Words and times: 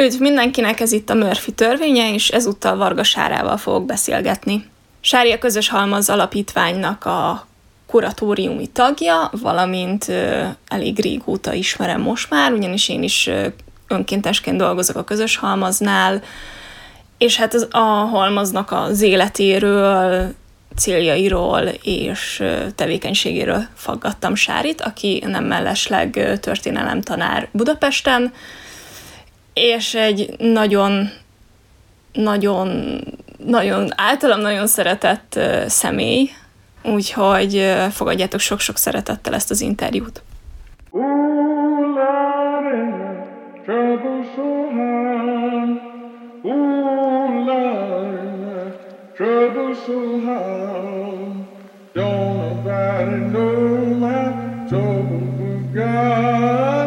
Üdv 0.00 0.20
mindenkinek, 0.20 0.80
ez 0.80 0.92
itt 0.92 1.10
a 1.10 1.14
Murphy 1.14 1.52
törvénye, 1.52 2.12
és 2.12 2.28
ezúttal 2.28 2.76
Varga 2.76 3.02
Sárával 3.02 3.56
fogok 3.56 3.86
beszélgetni. 3.86 4.66
Sári 5.00 5.32
a 5.32 5.38
Közös 5.38 5.68
Halmaz 5.68 6.08
Alapítványnak 6.08 7.04
a 7.04 7.46
kuratóriumi 7.86 8.66
tagja, 8.66 9.30
valamint 9.32 10.08
ö, 10.08 10.44
elég 10.68 11.00
régóta 11.00 11.52
ismerem 11.52 12.00
most 12.00 12.30
már, 12.30 12.52
ugyanis 12.52 12.88
én 12.88 13.02
is 13.02 13.26
ö, 13.26 13.46
önkéntesként 13.88 14.56
dolgozok 14.56 14.96
a 14.96 15.04
Közös 15.04 15.36
Halmaznál, 15.36 16.22
és 17.18 17.36
hát 17.36 17.54
az, 17.54 17.68
a 17.70 17.78
halmaznak 18.10 18.72
az 18.72 19.02
életéről, 19.02 20.34
céljairól 20.76 21.62
és 21.82 22.42
tevékenységéről 22.74 23.62
faggattam 23.74 24.34
Sárit, 24.34 24.80
aki 24.80 25.24
nem 25.26 25.44
mellesleg 25.44 26.38
történelemtanár 26.40 27.48
Budapesten, 27.52 28.32
és 29.60 29.94
egy 29.94 30.34
nagyon, 30.38 31.08
nagyon, 32.12 33.00
nagyon, 33.46 33.88
általam 33.96 34.40
nagyon 34.40 34.66
szeretett 34.66 35.40
személy, 35.66 36.30
úgyhogy 36.82 37.74
fogadjátok 37.90 38.40
sok-sok 38.40 38.76
szeretettel 38.76 39.34
ezt 39.34 39.50
az 39.50 39.60
interjút. 39.60 40.22
Don't 51.92 52.36
nobody 52.38 53.32
know 53.32 53.94
my 53.98 54.66
trouble 54.68 55.20
but 55.38 55.74
God. 55.74 56.79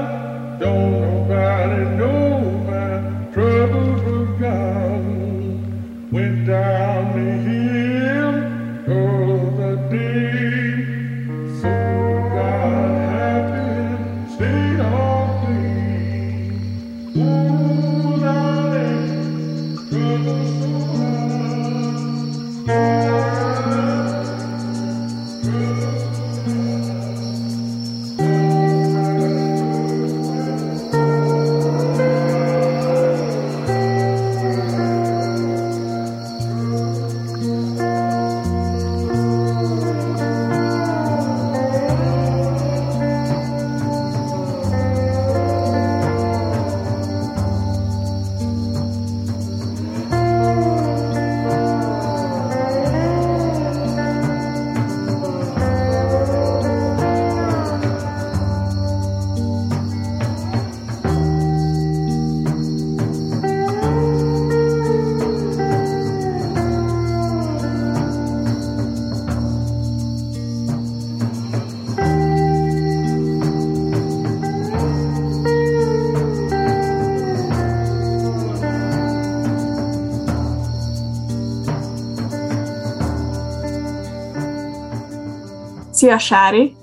Szia, 86.03 86.17
Sári! 86.17 86.73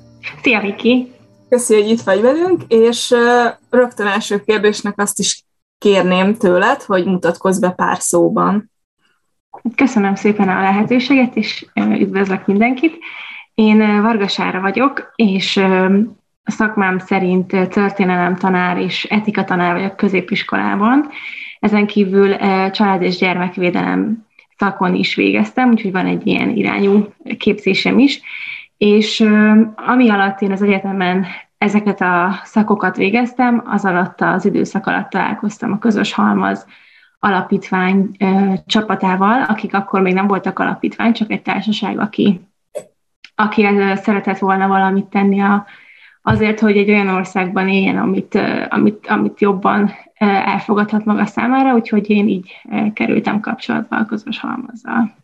Szia, 0.42 0.60
Viki! 0.60 1.12
Köszi, 1.48 1.74
hogy 1.74 1.88
itt 1.88 2.00
vagy 2.00 2.20
velünk, 2.20 2.62
és 2.68 3.14
rögtön 3.70 4.06
első 4.06 4.40
kérdésnek 4.40 5.00
azt 5.00 5.18
is 5.18 5.44
kérném 5.78 6.34
tőled, 6.34 6.82
hogy 6.82 7.04
mutatkozz 7.04 7.58
be 7.58 7.70
pár 7.70 7.96
szóban. 7.98 8.70
Köszönöm 9.74 10.14
szépen 10.14 10.48
a 10.48 10.60
lehetőséget, 10.60 11.36
és 11.36 11.66
üdvözlök 11.74 12.46
mindenkit. 12.46 12.98
Én 13.54 14.02
Vargasára 14.02 14.60
vagyok, 14.60 15.12
és 15.16 15.60
szakmám 16.44 16.98
szerint 16.98 17.46
történelem 17.68 18.36
tanár 18.36 18.78
és 18.78 19.04
etika 19.04 19.44
tanár 19.44 19.74
vagyok 19.74 19.96
középiskolában. 19.96 21.08
Ezen 21.58 21.86
kívül 21.86 22.36
család- 22.70 23.02
és 23.02 23.16
gyermekvédelem 23.16 24.26
szakon 24.56 24.94
is 24.94 25.14
végeztem, 25.14 25.70
úgyhogy 25.70 25.92
van 25.92 26.06
egy 26.06 26.26
ilyen 26.26 26.50
irányú 26.56 27.12
képzésem 27.38 27.98
is, 27.98 28.20
és 28.80 29.20
ami 29.76 30.10
alatt 30.10 30.40
én 30.40 30.52
az 30.52 30.62
egyetemen 30.62 31.26
ezeket 31.58 32.00
a 32.00 32.40
szakokat 32.44 32.96
végeztem, 32.96 33.62
az 33.66 33.84
alatt 33.84 34.20
az 34.20 34.44
időszak 34.44 34.86
alatt 34.86 35.10
találkoztam 35.10 35.72
a 35.72 35.78
Közös 35.78 36.12
Halmaz 36.12 36.66
alapítvány 37.18 38.10
csapatával, 38.66 39.42
akik 39.42 39.74
akkor 39.74 40.00
még 40.00 40.14
nem 40.14 40.26
voltak 40.26 40.58
alapítvány, 40.58 41.12
csak 41.12 41.30
egy 41.30 41.42
társaság, 41.42 41.98
aki, 41.98 42.40
aki 43.34 43.66
szeretett 43.94 44.38
volna 44.38 44.68
valamit 44.68 45.06
tenni 45.06 45.40
a, 45.40 45.66
azért, 46.22 46.60
hogy 46.60 46.76
egy 46.76 46.90
olyan 46.90 47.08
országban 47.08 47.68
éljen, 47.68 47.96
amit, 47.96 48.38
amit, 48.68 49.06
amit 49.06 49.40
jobban 49.40 49.90
elfogadhat 50.44 51.04
maga 51.04 51.26
számára, 51.26 51.74
úgyhogy 51.74 52.10
én 52.10 52.28
így 52.28 52.60
kerültem 52.92 53.40
kapcsolatba 53.40 53.96
a 53.96 54.06
közös 54.06 54.40
halmazzal. 54.40 55.19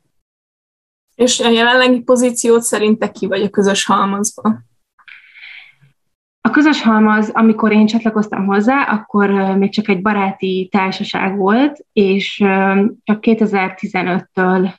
És 1.16 1.41
a 1.41 1.49
jelenlegi 1.49 2.00
pozíciót 2.00 2.62
szerinte 2.62 3.10
ki 3.10 3.27
vagy 3.27 3.43
a 3.43 3.50
közös 3.50 3.84
halmazban? 3.84 4.65
A 6.41 6.50
közös 6.50 6.82
halmaz, 6.82 7.31
amikor 7.32 7.72
én 7.72 7.87
csatlakoztam 7.87 8.47
hozzá, 8.47 8.82
akkor 8.82 9.31
még 9.31 9.72
csak 9.72 9.88
egy 9.88 10.03
baráti 10.03 10.69
társaság 10.71 11.37
volt, 11.37 11.87
és 11.93 12.37
csak 13.03 13.19
2015-től 13.21 14.72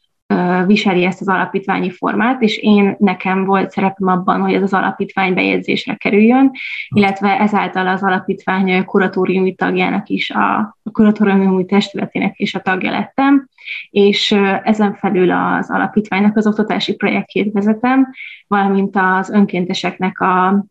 viseli 0.65 1.03
ezt 1.03 1.21
az 1.21 1.27
alapítványi 1.27 1.91
formát, 1.91 2.41
és 2.41 2.57
én 2.57 2.95
nekem 2.99 3.45
volt 3.45 3.71
szerepem 3.71 4.07
abban, 4.07 4.41
hogy 4.41 4.53
ez 4.53 4.61
az 4.61 4.73
alapítvány 4.73 5.33
bejegyzésre 5.33 5.95
kerüljön, 5.95 6.51
illetve 6.87 7.39
ezáltal 7.39 7.87
az 7.87 8.03
alapítvány 8.03 8.85
kuratóriumi 8.85 9.55
tagjának 9.55 10.09
is, 10.09 10.29
a, 10.29 10.57
a 10.83 10.91
kuratóriumi 10.91 11.65
testületének 11.65 12.39
is 12.39 12.55
a 12.55 12.59
tagja 12.59 12.91
lettem, 12.91 13.47
és 13.89 14.31
ezen 14.63 14.93
felül 14.93 15.31
az 15.31 15.71
alapítványnak 15.71 16.37
az 16.37 16.47
oktatási 16.47 16.95
projektjét 16.95 17.53
vezetem, 17.53 18.07
valamint 18.47 18.95
az 18.95 19.29
önkénteseknek 19.29 20.19
a, 20.19 20.65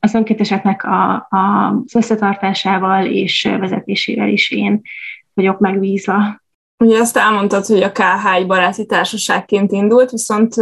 az 0.00 0.14
önkénteseknek 0.14 0.84
a, 0.84 1.14
a, 1.14 1.74
az 1.84 1.94
összetartásával 1.94 3.04
és 3.06 3.48
vezetésével 3.58 4.28
is 4.28 4.50
én 4.50 4.80
vagyok 5.34 5.58
megbízva. 5.58 6.44
Ugye 6.78 6.98
ezt 6.98 7.16
elmondtad, 7.16 7.66
hogy 7.66 7.82
a 7.82 7.92
KH 7.92 8.46
baráti 8.46 8.86
társaságként 8.86 9.72
indult, 9.72 10.10
viszont 10.10 10.54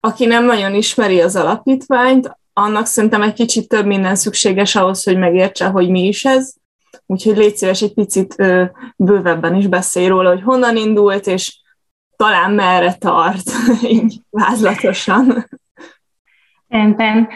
aki 0.00 0.26
nem 0.26 0.44
nagyon 0.44 0.74
ismeri 0.74 1.20
az 1.20 1.36
alapítványt, 1.36 2.38
annak 2.52 2.86
szerintem 2.86 3.22
egy 3.22 3.32
kicsit 3.32 3.68
több 3.68 3.86
minden 3.86 4.14
szükséges 4.14 4.76
ahhoz, 4.76 5.02
hogy 5.02 5.18
megértse, 5.18 5.66
hogy 5.66 5.88
mi 5.88 6.06
is 6.06 6.24
ez. 6.24 6.52
Úgyhogy 7.06 7.36
légy 7.36 7.56
szíves 7.56 7.82
egy 7.82 7.94
picit 7.94 8.34
bővebben 8.96 9.54
is 9.54 9.66
beszélj 9.66 10.06
róla, 10.06 10.28
hogy 10.28 10.42
honnan 10.42 10.76
indult, 10.76 11.26
és 11.26 11.60
talán 12.16 12.52
merre 12.52 12.94
tart, 12.94 13.50
így 13.82 14.20
vázlatosan. 14.30 15.48
Rendben. 16.70 17.28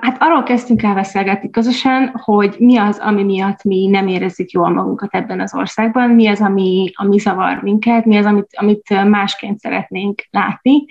Hát 0.00 0.16
arról 0.18 0.42
kezdtünk 0.42 0.82
el 0.82 0.94
beszélgetni 0.94 1.50
közösen, 1.50 2.08
hogy 2.22 2.56
mi 2.58 2.76
az, 2.76 2.98
ami 2.98 3.22
miatt 3.22 3.64
mi 3.64 3.86
nem 3.86 4.08
érezzük 4.08 4.50
jól 4.50 4.68
magunkat 4.68 5.14
ebben 5.14 5.40
az 5.40 5.54
országban, 5.54 6.10
mi 6.10 6.26
az, 6.26 6.40
ami, 6.40 6.92
ami 6.94 7.18
zavar 7.18 7.62
minket, 7.62 8.04
mi 8.04 8.16
az, 8.16 8.24
amit, 8.24 8.46
amit 8.56 9.08
másként 9.08 9.58
szeretnénk 9.58 10.22
látni, 10.30 10.84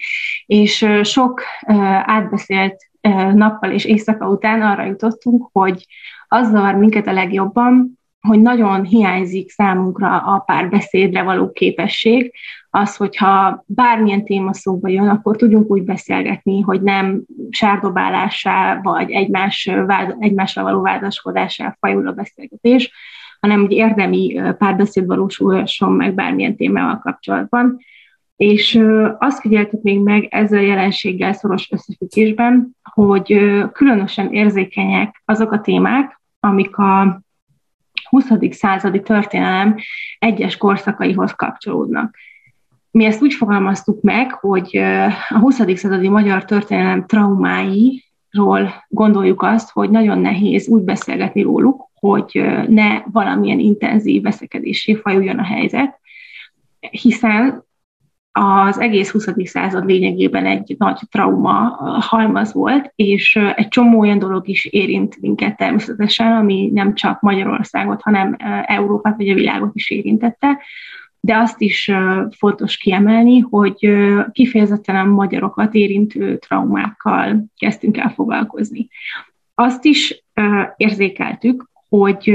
és 0.45 0.87
sok 1.01 1.41
átbeszélt 2.05 2.89
nappal 3.33 3.71
és 3.71 3.85
éjszaka 3.85 4.29
után 4.29 4.61
arra 4.61 4.83
jutottunk, 4.83 5.49
hogy 5.51 5.85
az 6.27 6.49
zavar 6.49 6.75
minket 6.75 7.07
a 7.07 7.13
legjobban, 7.13 7.99
hogy 8.27 8.41
nagyon 8.41 8.83
hiányzik 8.83 9.49
számunkra 9.49 10.17
a 10.17 10.39
párbeszédre 10.39 11.23
való 11.23 11.51
képesség, 11.51 12.33
az, 12.75 12.95
hogyha 12.95 13.63
bármilyen 13.67 14.25
téma 14.25 14.53
szóba 14.53 14.87
jön, 14.87 15.07
akkor 15.07 15.35
tudjunk 15.35 15.71
úgy 15.71 15.83
beszélgetni, 15.83 16.61
hogy 16.61 16.81
nem 16.81 17.21
sárdobálássá, 17.49 18.79
vagy 18.81 19.11
egymás, 19.11 19.69
vád, 19.85 20.15
egymásra 20.19 20.63
való 20.63 20.81
vádaskodásá 20.81 21.77
fajul 21.79 22.07
a 22.07 22.11
beszélgetés, 22.11 22.91
hanem 23.39 23.59
hogy 23.59 23.71
érdemi 23.71 24.41
párbeszéd 24.57 25.05
valósulhasson 25.05 25.91
meg 25.91 26.13
bármilyen 26.13 26.55
témával 26.55 26.99
kapcsolatban. 26.99 27.77
És 28.35 28.83
azt 29.17 29.39
figyeltük 29.39 29.81
még 29.81 29.99
meg 29.99 30.27
ezzel 30.29 30.59
a 30.59 30.67
jelenséggel 30.67 31.33
szoros 31.33 31.71
összefüggésben, 31.71 32.77
hogy 32.93 33.53
különösen 33.71 34.31
érzékenyek 34.31 35.21
azok 35.25 35.51
a 35.51 35.61
témák, 35.61 36.21
amik 36.39 36.77
a 36.77 37.21
20. 38.09 38.25
századi 38.49 39.01
történelem 39.01 39.75
egyes 40.19 40.57
korszakaihoz 40.57 41.31
kapcsolódnak. 41.31 42.15
Mi 42.93 43.05
ezt 43.05 43.21
úgy 43.21 43.33
fogalmaztuk 43.33 44.01
meg, 44.01 44.33
hogy 44.33 44.77
a 45.29 45.39
20. 45.39 45.55
századi 45.55 46.09
magyar 46.09 46.45
történelem 46.45 47.05
traumáiról 47.05 48.73
gondoljuk 48.87 49.41
azt, 49.41 49.71
hogy 49.71 49.89
nagyon 49.89 50.19
nehéz 50.19 50.67
úgy 50.67 50.83
beszélgetni 50.83 51.41
róluk, 51.41 51.89
hogy 51.93 52.43
ne 52.67 53.01
valamilyen 53.11 53.59
intenzív 53.59 54.21
veszekedésé 54.21 54.93
fajuljon 54.93 55.39
a 55.39 55.43
helyzet, 55.43 55.99
hiszen 56.79 57.65
az 58.31 58.79
egész 58.79 59.11
20. 59.11 59.27
század 59.43 59.85
lényegében 59.85 60.45
egy 60.45 60.75
nagy 60.77 60.99
trauma 61.11 61.53
halmaz 61.99 62.53
volt, 62.53 62.91
és 62.95 63.35
egy 63.55 63.67
csomó 63.67 63.99
olyan 63.99 64.19
dolog 64.19 64.47
is 64.47 64.65
érint 64.65 65.21
minket 65.21 65.57
természetesen, 65.57 66.31
ami 66.31 66.69
nem 66.73 66.93
csak 66.93 67.21
Magyarországot, 67.21 68.01
hanem 68.01 68.35
Európát 68.65 69.17
vagy 69.17 69.29
a 69.29 69.33
világot 69.33 69.71
is 69.75 69.89
érintette, 69.89 70.57
de 71.25 71.37
azt 71.37 71.61
is 71.61 71.91
fontos 72.37 72.77
kiemelni, 72.77 73.39
hogy 73.39 73.89
kifejezetten 74.31 74.95
a 74.95 75.03
magyarokat 75.03 75.73
érintő 75.73 76.37
traumákkal 76.37 77.45
kezdtünk 77.57 77.97
el 77.97 78.09
foglalkozni. 78.09 78.87
Azt 79.55 79.85
is 79.85 80.23
érzékeltük, 80.77 81.69
hogy 81.89 82.33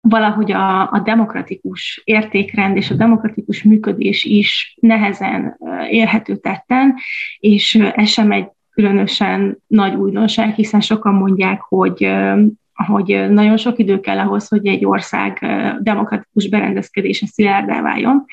valahogy 0.00 0.52
a, 0.52 0.92
a 0.92 1.00
demokratikus 1.04 2.02
értékrend 2.04 2.76
és 2.76 2.90
a 2.90 2.94
demokratikus 2.94 3.62
működés 3.62 4.24
is 4.24 4.76
nehezen 4.80 5.58
érhető 5.90 6.36
tetten, 6.36 6.94
és 7.38 7.74
ez 7.74 8.08
sem 8.08 8.32
egy 8.32 8.48
különösen 8.70 9.58
nagy 9.66 9.94
újdonság, 9.94 10.54
hiszen 10.54 10.80
sokan 10.80 11.14
mondják, 11.14 11.60
hogy 11.60 12.10
hogy 12.86 13.26
nagyon 13.30 13.56
sok 13.56 13.78
idő 13.78 14.00
kell 14.00 14.18
ahhoz, 14.18 14.48
hogy 14.48 14.66
egy 14.66 14.84
ország 14.84 15.46
demokratikus 15.80 16.48
berendezkedése 16.48 17.26
szilárdá 17.26 17.82
váljon, 17.82 18.24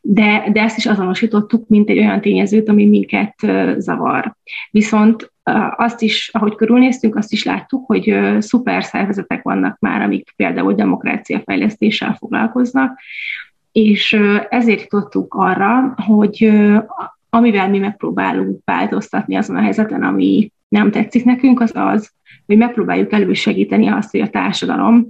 de, 0.00 0.48
de 0.52 0.62
ezt 0.62 0.76
is 0.76 0.86
azonosítottuk, 0.86 1.68
mint 1.68 1.88
egy 1.88 1.98
olyan 1.98 2.20
tényezőt, 2.20 2.68
ami 2.68 2.86
minket 2.86 3.34
zavar. 3.78 4.36
Viszont 4.70 5.32
azt 5.76 6.02
is, 6.02 6.30
ahogy 6.32 6.54
körülnéztünk, 6.54 7.16
azt 7.16 7.32
is 7.32 7.44
láttuk, 7.44 7.86
hogy 7.86 8.18
szuper 8.38 8.84
szervezetek 8.84 9.42
vannak 9.42 9.78
már, 9.78 10.02
amik 10.02 10.32
például 10.36 10.74
demokráciafejlesztéssel 10.74 12.14
foglalkoznak, 12.18 12.98
és 13.72 14.12
ezért 14.48 14.80
jutottuk 14.80 15.34
arra, 15.34 15.94
hogy 16.06 16.50
amivel 17.30 17.68
mi 17.68 17.78
megpróbálunk 17.78 18.60
változtatni 18.64 19.36
azon 19.36 19.56
a 19.56 19.62
helyzeten, 19.62 20.02
ami 20.02 20.52
nem 20.68 20.90
tetszik 20.90 21.24
nekünk, 21.24 21.60
az 21.60 21.72
az, 21.74 22.12
hogy 22.50 22.58
megpróbáljuk 22.58 23.12
elősegíteni 23.12 23.88
azt, 23.88 24.10
hogy 24.10 24.20
a 24.20 24.30
társadalom 24.30 25.08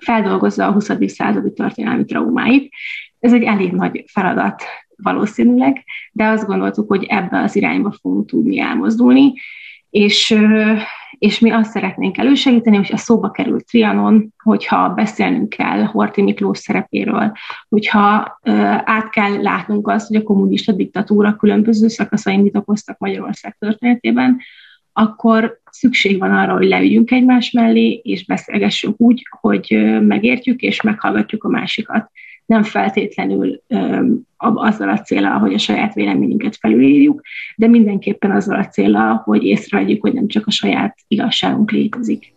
feldolgozza 0.00 0.66
a 0.66 0.72
20. 0.72 0.90
századi 1.06 1.52
történelmi 1.52 2.04
traumáit. 2.04 2.72
Ez 3.18 3.32
egy 3.32 3.42
elég 3.42 3.72
nagy 3.72 4.04
feladat 4.06 4.62
valószínűleg, 4.96 5.84
de 6.12 6.26
azt 6.26 6.46
gondoltuk, 6.46 6.88
hogy 6.88 7.04
ebbe 7.04 7.40
az 7.40 7.56
irányba 7.56 7.94
fogunk 8.00 8.26
tudni 8.26 8.60
elmozdulni, 8.60 9.32
és, 9.90 10.36
és 11.18 11.38
mi 11.38 11.50
azt 11.50 11.70
szeretnénk 11.70 12.18
elősegíteni, 12.18 12.76
hogy 12.76 12.90
a 12.92 12.96
szóba 12.96 13.30
került 13.30 13.66
Trianon, 13.66 14.34
hogyha 14.42 14.88
beszélnünk 14.88 15.48
kell 15.48 15.82
Horti 15.82 16.22
Miklós 16.22 16.58
szerepéről, 16.58 17.32
hogyha 17.68 18.38
át 18.84 19.10
kell 19.10 19.42
látnunk 19.42 19.88
azt, 19.88 20.06
hogy 20.06 20.16
a 20.16 20.22
kommunista 20.22 20.72
diktatúra 20.72 21.36
különböző 21.36 21.88
szakaszai 21.88 22.36
mit 22.36 22.56
okoztak 22.56 22.98
Magyarország 22.98 23.56
történetében, 23.58 24.40
akkor 24.98 25.60
szükség 25.70 26.18
van 26.18 26.32
arra, 26.32 26.56
hogy 26.56 26.66
leüljünk 26.66 27.10
egymás 27.10 27.50
mellé, 27.50 28.00
és 28.02 28.24
beszélgessünk 28.24 29.00
úgy, 29.00 29.22
hogy 29.40 29.96
megértjük 30.00 30.60
és 30.60 30.82
meghallgatjuk 30.82 31.44
a 31.44 31.48
másikat 31.48 32.10
nem 32.48 32.62
feltétlenül 32.62 33.62
azzal 34.36 34.88
a 34.88 35.00
célral, 35.00 35.38
hogy 35.38 35.54
a 35.54 35.58
saját 35.58 35.94
véleményünket 35.94 36.56
felülírjuk, 36.56 37.20
de 37.56 37.66
mindenképpen 37.66 38.30
azzal 38.30 38.58
a 38.58 38.66
célral, 38.66 39.14
hogy 39.14 39.44
észrevegyük, 39.44 40.00
hogy 40.00 40.12
nem 40.12 40.26
csak 40.26 40.46
a 40.46 40.50
saját 40.50 40.98
igazságunk 41.08 41.70
létezik. 41.70 42.34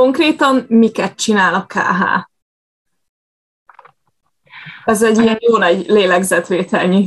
Konkrétan 0.00 0.64
miket 0.68 1.14
csinál 1.14 1.54
a 1.54 1.66
KH? 1.66 2.02
Ez 4.84 5.02
egy 5.02 5.18
ilyen 5.18 5.36
jó 5.40 5.56
nagy 5.56 5.84
lélegzetvételnyi. 5.88 7.06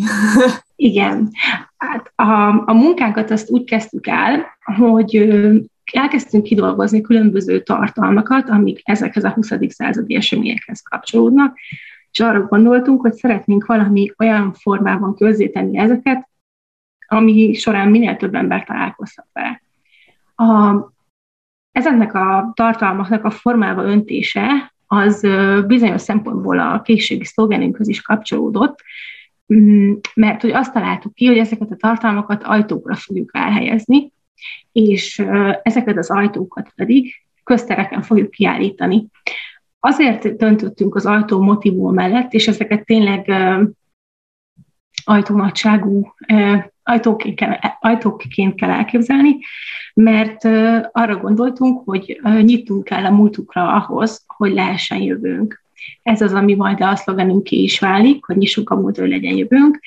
Igen. 0.76 1.30
Hát 1.78 2.12
a, 2.16 2.64
a 2.66 2.74
munkánkat 2.74 3.32
azt 3.32 3.50
úgy 3.50 3.64
kezdtük 3.64 4.08
el, 4.08 4.46
hogy 4.78 5.40
elkezdtünk 5.92 6.44
kidolgozni 6.44 7.02
különböző 7.02 7.62
tartalmakat, 7.62 8.50
amik 8.50 8.82
ezekhez 8.84 9.24
a 9.24 9.30
20. 9.30 9.52
századi 9.68 10.16
eseményekhez 10.16 10.82
kapcsolódnak, 10.82 11.58
és 12.12 12.20
arra 12.20 12.42
gondoltunk, 12.42 13.02
hogy 13.02 13.14
szeretnénk 13.14 13.66
valami 13.66 14.12
olyan 14.18 14.54
formában 14.54 15.16
közzétenni 15.16 15.78
ezeket, 15.78 16.30
ami 17.08 17.54
során 17.54 17.90
minél 17.90 18.16
több 18.16 18.36
ember 18.36 18.64
találkozhat 18.64 19.28
vele. 19.34 19.62
A, 20.36 20.76
Ezeknek 21.74 22.14
a 22.14 22.52
tartalmaknak 22.56 23.24
a 23.24 23.32
formába 23.32 23.84
öntése 23.84 24.74
az 24.88 25.28
bizonyos 25.68 26.02
szempontból 26.02 26.60
a 26.60 26.82
későbbi 26.82 27.26
szlogenünkhöz 27.26 27.88
is 27.88 28.02
kapcsolódott, 28.02 28.80
mm, 29.54 29.94
mert 30.14 30.42
hogy 30.42 30.52
azt 30.52 30.74
találtuk 30.74 31.14
ki, 31.14 31.26
hogy 31.26 31.38
ezeket 31.38 31.72
a 31.72 31.76
tartalmakat 31.76 32.44
ajtókra 32.44 32.96
fogjuk 32.96 33.30
elhelyezni, 33.34 34.12
és 34.72 35.20
ezeket 35.64 35.98
az 35.98 36.10
ajtókat 36.10 36.72
pedig 36.76 37.14
köztereken 37.44 38.02
fogjuk 38.02 38.32
kiállítani. 38.32 39.08
Azért 39.80 40.36
döntöttünk 40.36 40.96
az 40.96 41.06
ajtó 41.06 41.42
motivum 41.42 41.94
mellett, 41.94 42.34
és 42.34 42.48
ezeket 42.48 42.86
tényleg 42.86 43.32
ajtónagyságú 45.04 46.14
ajtóként 46.84 47.36
kell, 47.36 47.58
ajtóként 47.80 48.62
elképzelni, 48.62 49.38
mert 49.94 50.46
arra 50.92 51.18
gondoltunk, 51.18 51.82
hogy 51.86 52.20
nyitunk 52.42 52.90
el 52.90 53.06
a 53.06 53.12
múltukra 53.12 53.74
ahhoz, 53.74 54.24
hogy 54.28 54.54
lehessen 54.54 55.02
jövőnk. 55.02 55.62
Ez 56.04 56.22
az, 56.22 56.34
ami 56.34 56.56
majd 56.56 56.82
a 56.82 56.96
szlogenünk 56.96 57.44
ki 57.44 57.64
is 57.64 57.80
válik, 57.80 58.26
hogy 58.26 58.38
nyissunk 58.38 58.70
a 58.70 58.76
múltra, 58.76 59.02
hogy 59.02 59.12
legyen 59.12 59.38
jövőnk. 59.38 59.80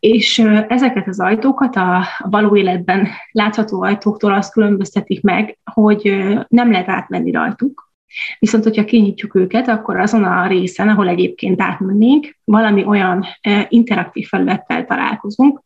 És 0.00 0.38
ezeket 0.68 1.08
az 1.08 1.20
ajtókat 1.20 1.76
a 1.76 2.06
való 2.18 2.56
életben 2.56 3.08
látható 3.30 3.82
ajtóktól 3.82 4.32
azt 4.32 4.52
különböztetik 4.52 5.22
meg, 5.22 5.58
hogy 5.72 6.26
nem 6.48 6.70
lehet 6.70 6.88
átmenni 6.88 7.30
rajtuk, 7.30 7.92
Viszont, 8.38 8.64
hogyha 8.64 8.84
kinyitjuk 8.84 9.34
őket, 9.34 9.68
akkor 9.68 9.96
azon 9.96 10.24
a 10.24 10.46
részen, 10.46 10.88
ahol 10.88 11.08
egyébként 11.08 11.60
átmennénk, 11.60 12.36
valami 12.44 12.84
olyan 12.84 13.26
interaktív 13.68 14.28
felülettel 14.28 14.84
találkozunk, 14.84 15.62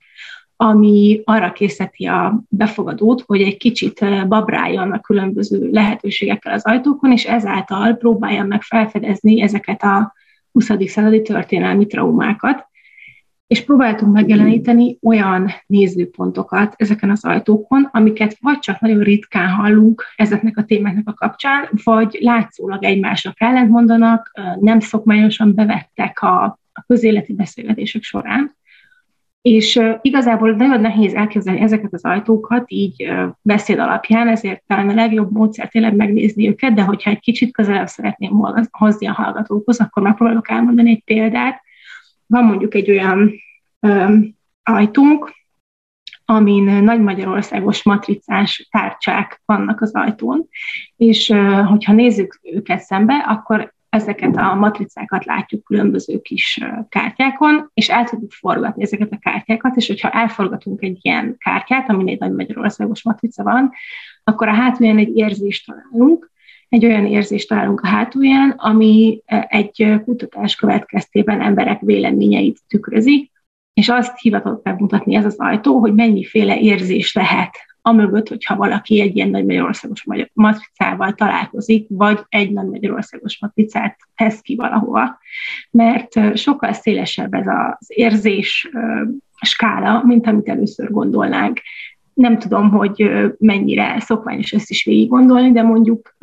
ami 0.57 1.21
arra 1.25 1.53
készíti 1.53 2.07
a 2.07 2.43
befogadót, 2.49 3.23
hogy 3.27 3.41
egy 3.43 3.57
kicsit 3.57 4.27
babráljon 4.29 4.93
a 4.93 5.01
különböző 5.01 5.69
lehetőségekkel 5.73 6.53
az 6.53 6.65
ajtókon, 6.65 7.13
és 7.13 7.25
ezáltal 7.25 7.95
próbálja 7.95 8.45
meg 8.45 8.63
felfedezni 8.63 9.43
ezeket 9.43 9.83
a 9.83 10.15
20. 10.53 10.71
századi 10.87 11.23
történelmi 11.23 11.87
traumákat, 11.87 12.67
és 13.47 13.65
próbáltunk 13.65 14.13
megjeleníteni 14.13 14.99
olyan 15.03 15.51
nézőpontokat 15.67 16.75
ezeken 16.77 17.11
az 17.11 17.25
ajtókon, 17.25 17.89
amiket 17.93 18.37
vagy 18.41 18.59
csak 18.59 18.81
nagyon 18.81 19.03
ritkán 19.03 19.49
hallunk 19.49 20.05
ezeknek 20.17 20.57
a 20.57 20.65
témáknak 20.65 21.09
a 21.09 21.15
kapcsán, 21.27 21.69
vagy 21.85 22.19
látszólag 22.21 22.85
egymásnak 22.85 23.41
ellentmondanak, 23.41 24.31
nem 24.61 24.81
szokmányosan 24.81 25.55
bevettek 25.55 26.23
a, 26.23 26.45
a 26.73 26.85
közéleti 26.87 27.33
beszélgetések 27.33 28.03
során. 28.03 28.57
És 29.47 29.81
igazából 30.01 30.53
nagyon 30.53 30.81
nehéz 30.81 31.15
elképzelni 31.15 31.61
ezeket 31.61 31.93
az 31.93 32.05
ajtókat 32.05 32.65
így 32.67 33.13
beszéd 33.43 33.79
alapján, 33.79 34.29
ezért 34.29 34.63
talán 34.67 34.89
a 34.89 34.95
legjobb 34.95 35.33
módszer 35.33 35.69
tényleg 35.69 35.97
megnézni 35.97 36.49
őket, 36.49 36.75
de 36.75 36.83
hogyha 36.83 37.11
egy 37.11 37.21
kicsit 37.21 37.53
közelebb 37.53 37.87
szeretném 37.87 38.31
hozni 38.71 39.07
a 39.07 39.13
hallgatókhoz, 39.13 39.81
akkor 39.81 40.03
megpróbálok 40.03 40.51
elmondani 40.51 40.91
egy 40.91 41.03
példát, 41.05 41.63
van 42.27 42.45
mondjuk 42.45 42.75
egy 42.75 42.91
olyan 42.91 43.33
ajtónk, 44.63 45.33
amin 46.25 46.65
nagy 46.65 47.01
magyarországos 47.01 47.83
matricás 47.85 48.69
tárcsák 48.71 49.43
vannak 49.45 49.81
az 49.81 49.95
ajtón, 49.95 50.49
és 50.97 51.33
hogyha 51.67 51.93
nézzük 51.93 52.41
őket 52.43 52.81
szembe, 52.81 53.15
akkor 53.15 53.75
ezeket 53.97 54.37
a 54.37 54.55
matricákat 54.55 55.25
látjuk 55.25 55.65
különböző 55.65 56.21
kis 56.21 56.61
kártyákon, 56.89 57.71
és 57.75 57.89
el 57.89 58.05
tudjuk 58.05 58.33
forgatni 58.33 58.83
ezeket 58.83 59.13
a 59.13 59.19
kártyákat, 59.19 59.77
és 59.77 59.87
hogyha 59.87 60.11
elforgatunk 60.11 60.83
egy 60.83 60.99
ilyen 61.01 61.37
kártyát, 61.39 61.91
amin 61.91 62.09
egy 62.09 62.19
nagy 62.19 62.33
magyarországos 62.33 63.03
matrica 63.03 63.43
van, 63.43 63.73
akkor 64.25 64.49
a 64.49 64.55
hátulján 64.55 64.99
egy 64.99 65.17
érzést 65.17 65.67
találunk, 65.67 66.31
egy 66.69 66.85
olyan 66.85 67.07
érzést 67.07 67.49
találunk 67.49 67.81
a 67.81 67.87
hátulján, 67.87 68.51
ami 68.51 69.23
egy 69.49 70.01
kutatás 70.05 70.57
következtében 70.57 71.41
emberek 71.41 71.81
véleményeit 71.81 72.61
tükrözi, 72.67 73.31
és 73.73 73.89
azt 73.89 74.19
hivatott 74.19 74.65
megmutatni 74.65 75.15
ez 75.15 75.25
az 75.25 75.39
ajtó, 75.39 75.79
hogy 75.79 75.95
mennyiféle 75.95 76.59
érzés 76.59 77.15
lehet 77.15 77.57
amögött, 77.87 78.29
hogyha 78.29 78.57
valaki 78.57 79.01
egy 79.01 79.17
ilyen 79.17 79.29
nagy 79.29 79.45
magyarországos 79.45 80.07
matricával 80.33 81.13
találkozik, 81.13 81.87
vagy 81.89 82.21
egy 82.29 82.53
nagy 82.53 82.67
magyarországos 82.67 83.39
matricát 83.41 83.97
tesz 84.15 84.41
ki 84.41 84.57
valahova. 84.57 85.19
Mert 85.71 86.37
sokkal 86.37 86.73
szélesebb 86.73 87.35
ez 87.35 87.47
az 87.47 87.87
érzés 87.87 88.71
skála, 89.41 90.03
mint 90.05 90.27
amit 90.27 90.49
először 90.49 90.91
gondolnánk 90.91 91.61
nem 92.17 92.39
tudom, 92.39 92.71
hogy 92.71 93.11
mennyire 93.39 94.01
szokványos 94.01 94.53
ezt 94.53 94.71
is 94.71 94.85
végig 94.85 95.09
gondolni, 95.09 95.53
de 95.53 95.63
mondjuk 95.63 96.17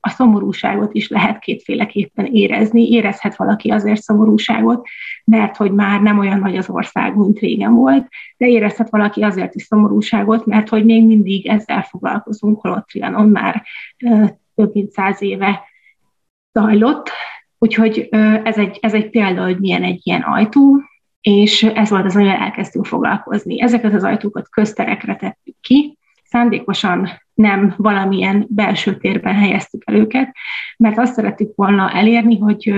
a 0.00 0.08
szomorúságot 0.08 0.94
is 0.94 1.08
lehet 1.08 1.38
kétféleképpen 1.38 2.26
érezni. 2.26 2.90
Érezhet 2.90 3.36
valaki 3.36 3.70
azért 3.70 4.02
szomorúságot, 4.02 4.88
mert 5.24 5.56
hogy 5.56 5.72
már 5.72 6.00
nem 6.00 6.18
olyan 6.18 6.38
nagy 6.38 6.56
az 6.56 6.70
ország, 6.70 7.16
mint 7.16 7.38
régen 7.38 7.74
volt, 7.74 8.08
de 8.36 8.46
érezhet 8.46 8.90
valaki 8.90 9.22
azért 9.22 9.54
is 9.54 9.62
szomorúságot, 9.62 10.46
mert 10.46 10.68
hogy 10.68 10.84
még 10.84 11.06
mindig 11.06 11.46
ezzel 11.46 11.82
foglalkozunk, 11.82 12.60
holott 12.60 12.86
Trianon 12.86 13.28
már 13.28 13.62
több 14.54 14.74
mint 14.74 14.90
száz 14.90 15.22
éve 15.22 15.64
zajlott. 16.52 17.10
Úgyhogy 17.58 18.08
ez 18.42 18.56
egy, 18.56 18.78
ez 18.80 18.94
egy 18.94 19.10
példa, 19.10 19.44
hogy 19.44 19.58
milyen 19.58 19.82
egy 19.82 20.00
ilyen 20.02 20.22
ajtó, 20.22 20.80
és 21.20 21.62
ez 21.62 21.90
volt 21.90 22.04
az, 22.04 22.16
amivel 22.16 22.36
elkezdtünk 22.36 22.86
foglalkozni. 22.86 23.62
Ezeket 23.62 23.94
az 23.94 24.04
ajtókat 24.04 24.48
közterekre 24.48 25.16
tettük 25.16 25.56
ki, 25.60 25.98
szándékosan 26.24 27.08
nem 27.34 27.74
valamilyen 27.76 28.46
belső 28.48 28.96
térben 28.96 29.34
helyeztük 29.34 29.82
el 29.86 29.94
őket, 29.94 30.36
mert 30.76 30.98
azt 30.98 31.14
szerettük 31.14 31.52
volna 31.54 31.90
elérni, 31.90 32.38
hogy 32.38 32.74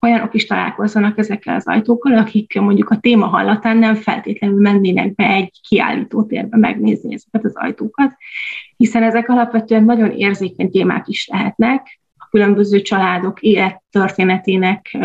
olyanok 0.00 0.34
is 0.34 0.46
találkozzanak 0.46 1.18
ezekkel 1.18 1.54
az 1.54 1.66
ajtókkal, 1.66 2.16
akik 2.16 2.60
mondjuk 2.60 2.90
a 2.90 2.98
téma 2.98 3.26
hallatán 3.26 3.76
nem 3.76 3.94
feltétlenül 3.94 4.60
mennének 4.60 5.14
be 5.14 5.26
egy 5.26 5.60
kiállító 5.68 6.24
térbe 6.24 6.56
megnézni 6.56 7.14
ezeket 7.14 7.44
az 7.44 7.56
ajtókat, 7.56 8.16
hiszen 8.76 9.02
ezek 9.02 9.28
alapvetően 9.28 9.84
nagyon 9.84 10.10
érzékeny 10.10 10.70
témák 10.70 11.08
is 11.08 11.26
lehetnek, 11.26 12.00
a 12.16 12.28
különböző 12.30 12.82
családok 12.82 13.40
élettörténetének 13.40 14.98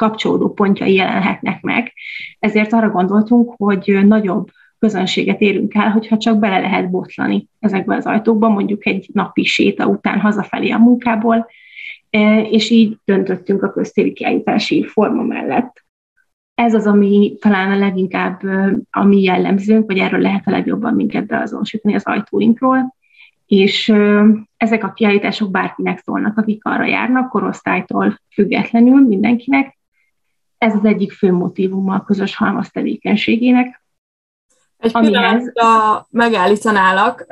kapcsolódó 0.00 0.52
pontjai 0.52 0.94
jelenhetnek 0.94 1.60
meg. 1.62 1.92
Ezért 2.38 2.72
arra 2.72 2.90
gondoltunk, 2.90 3.54
hogy 3.56 3.98
nagyobb 4.06 4.48
közönséget 4.78 5.40
érünk 5.40 5.74
el, 5.74 5.90
hogyha 5.90 6.16
csak 6.16 6.38
bele 6.38 6.60
lehet 6.60 6.90
botlani 6.90 7.48
ezekbe 7.58 7.96
az 7.96 8.06
ajtókba, 8.06 8.48
mondjuk 8.48 8.86
egy 8.86 9.08
napi 9.12 9.44
séta 9.44 9.86
után 9.86 10.20
hazafelé 10.20 10.70
a 10.70 10.78
munkából, 10.78 11.46
e, 12.10 12.40
és 12.40 12.70
így 12.70 12.96
döntöttünk 13.04 13.62
a 13.62 13.72
köztéri 13.72 14.12
kiállítási 14.12 14.84
forma 14.84 15.22
mellett. 15.22 15.84
Ez 16.54 16.74
az, 16.74 16.86
ami 16.86 17.36
talán 17.40 17.70
a 17.70 17.78
leginkább 17.78 18.40
a 18.90 19.04
mi 19.04 19.22
jellemzőnk, 19.22 19.86
vagy 19.86 19.98
erről 19.98 20.20
lehet 20.20 20.46
a 20.46 20.50
legjobban 20.50 20.94
minket 20.94 21.26
beazonosítani 21.26 21.94
az 21.94 22.04
ajtóinkról, 22.04 22.94
és 23.46 23.92
ezek 24.56 24.84
a 24.84 24.92
kiállítások 24.92 25.50
bárkinek 25.50 25.98
szólnak, 25.98 26.38
akik 26.38 26.64
arra 26.64 26.84
járnak, 26.84 27.28
korosztálytól 27.28 28.20
függetlenül 28.34 29.06
mindenkinek, 29.06 29.78
ez 30.60 30.74
az 30.74 30.84
egyik 30.84 31.12
fő 31.12 31.32
motivuma 31.32 31.94
a 31.94 32.04
közös 32.04 32.36
halmaz 32.36 32.70
tevékenységének. 32.70 33.82
Egy 34.78 34.92
pillanatra 34.92 36.06
megállítanálak, 36.10 37.24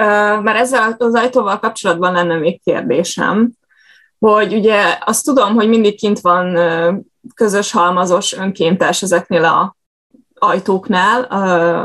mert 0.42 0.58
ezzel 0.58 0.94
az 0.98 1.14
ajtóval 1.14 1.58
kapcsolatban 1.58 2.12
lenne 2.12 2.36
még 2.36 2.62
kérdésem, 2.62 3.52
hogy 4.18 4.54
ugye 4.54 4.98
azt 5.04 5.24
tudom, 5.24 5.54
hogy 5.54 5.68
mindig 5.68 5.98
kint 5.98 6.20
van 6.20 6.58
közös 7.34 7.72
halmazos 7.72 8.32
önkéntes 8.32 9.02
ezeknél 9.02 9.44
a 9.44 9.76
ajtóknál, 10.34 11.22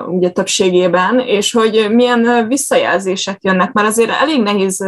ugye 0.08 0.30
többségében, 0.30 1.20
és 1.20 1.52
hogy 1.52 1.88
milyen 1.92 2.48
visszajelzések 2.48 3.44
jönnek, 3.44 3.72
mert 3.72 3.88
azért 3.88 4.10
elég 4.22 4.42
nehéz 4.42 4.86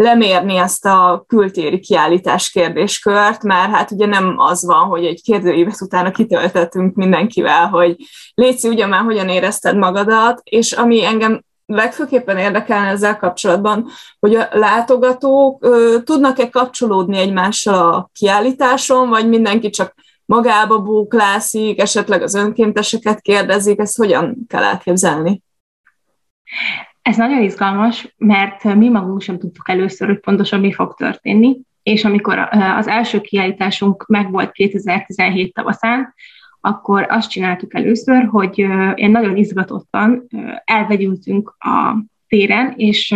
lemérni 0.00 0.56
ezt 0.56 0.86
a 0.86 1.24
kültéri 1.26 1.78
kiállítás 1.78 2.50
kérdéskört, 2.50 3.42
mert 3.42 3.70
hát 3.74 3.90
ugye 3.90 4.06
nem 4.06 4.34
az 4.38 4.64
van, 4.64 4.86
hogy 4.86 5.04
egy 5.04 5.22
kérdőívet 5.22 5.80
utána 5.80 6.10
kitöltettünk 6.10 6.94
mindenkivel, 6.94 7.68
hogy 7.68 7.96
Léci, 8.34 8.68
ugye 8.68 8.86
már 8.86 9.02
hogyan 9.02 9.28
érezted 9.28 9.76
magadat, 9.76 10.40
és 10.44 10.72
ami 10.72 11.04
engem 11.04 11.42
legfőképpen 11.66 12.38
érdekelne 12.38 12.88
ezzel 12.88 13.16
kapcsolatban, 13.16 13.88
hogy 14.20 14.34
a 14.34 14.48
látogatók 14.52 15.64
ö, 15.64 15.96
tudnak-e 16.04 16.48
kapcsolódni 16.48 17.18
egymással 17.18 17.92
a 17.92 18.10
kiállításon, 18.12 19.08
vagy 19.08 19.28
mindenki 19.28 19.70
csak 19.70 19.94
magába 20.24 20.78
bóklászik, 20.78 21.80
esetleg 21.80 22.22
az 22.22 22.34
önkénteseket 22.34 23.20
kérdezik, 23.20 23.78
ezt 23.78 23.96
hogyan 23.96 24.36
kell 24.48 24.62
elképzelni? 24.62 25.42
Ez 27.02 27.16
nagyon 27.16 27.42
izgalmas, 27.42 28.14
mert 28.16 28.74
mi 28.74 28.88
magunk 28.88 29.20
sem 29.20 29.38
tudtuk 29.38 29.68
először, 29.68 30.08
hogy 30.08 30.20
pontosan 30.20 30.60
mi 30.60 30.72
fog 30.72 30.94
történni, 30.94 31.56
és 31.82 32.04
amikor 32.04 32.38
az 32.76 32.86
első 32.86 33.20
kiállításunk 33.20 34.06
megvolt 34.06 34.52
2017 34.52 35.54
tavaszán, 35.54 36.14
akkor 36.60 37.06
azt 37.08 37.30
csináltuk 37.30 37.74
először, 37.74 38.24
hogy 38.24 38.58
én 38.94 39.10
nagyon 39.10 39.36
izgatottan 39.36 40.26
elvegyültünk 40.64 41.54
a 41.58 42.04
téren, 42.28 42.72
és 42.76 43.14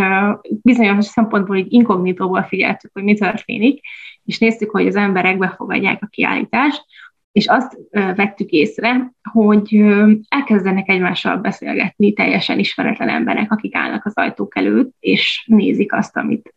bizonyos 0.63 1.05
szempontból 1.05 1.57
így 1.57 1.73
inkognitóból 1.73 2.43
figyeltük, 2.43 2.91
hogy 2.93 3.03
mi 3.03 3.15
történik, 3.15 3.81
és 4.25 4.39
néztük, 4.39 4.71
hogy 4.71 4.87
az 4.87 4.97
emberek 4.97 5.39
befogadják 5.39 6.03
a 6.03 6.07
kiállítást, 6.07 6.85
és 7.35 7.47
azt 7.47 7.79
vettük 7.93 8.51
észre, 8.51 9.13
hogy 9.33 9.85
elkezdenek 10.29 10.89
egymással 10.89 11.37
beszélgetni 11.37 12.13
teljesen 12.13 12.59
ismeretlen 12.59 13.09
emberek, 13.09 13.53
akik 13.53 13.75
állnak 13.75 14.07
az 14.07 14.17
ajtók 14.17 14.57
előtt, 14.57 14.95
és 15.01 15.45
nézik 15.47 15.93
azt, 15.93 16.17
amit 16.17 16.55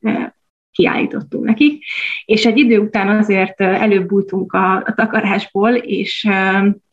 kiállítottunk 0.71 1.45
nekik, 1.45 1.83
és 2.25 2.45
egy 2.45 2.57
idő 2.57 2.79
után 2.79 3.17
azért 3.17 3.61
előbbújtunk 3.61 4.53
a, 4.53 4.75
a 4.75 4.93
takarásból, 4.95 5.73
és 5.73 6.29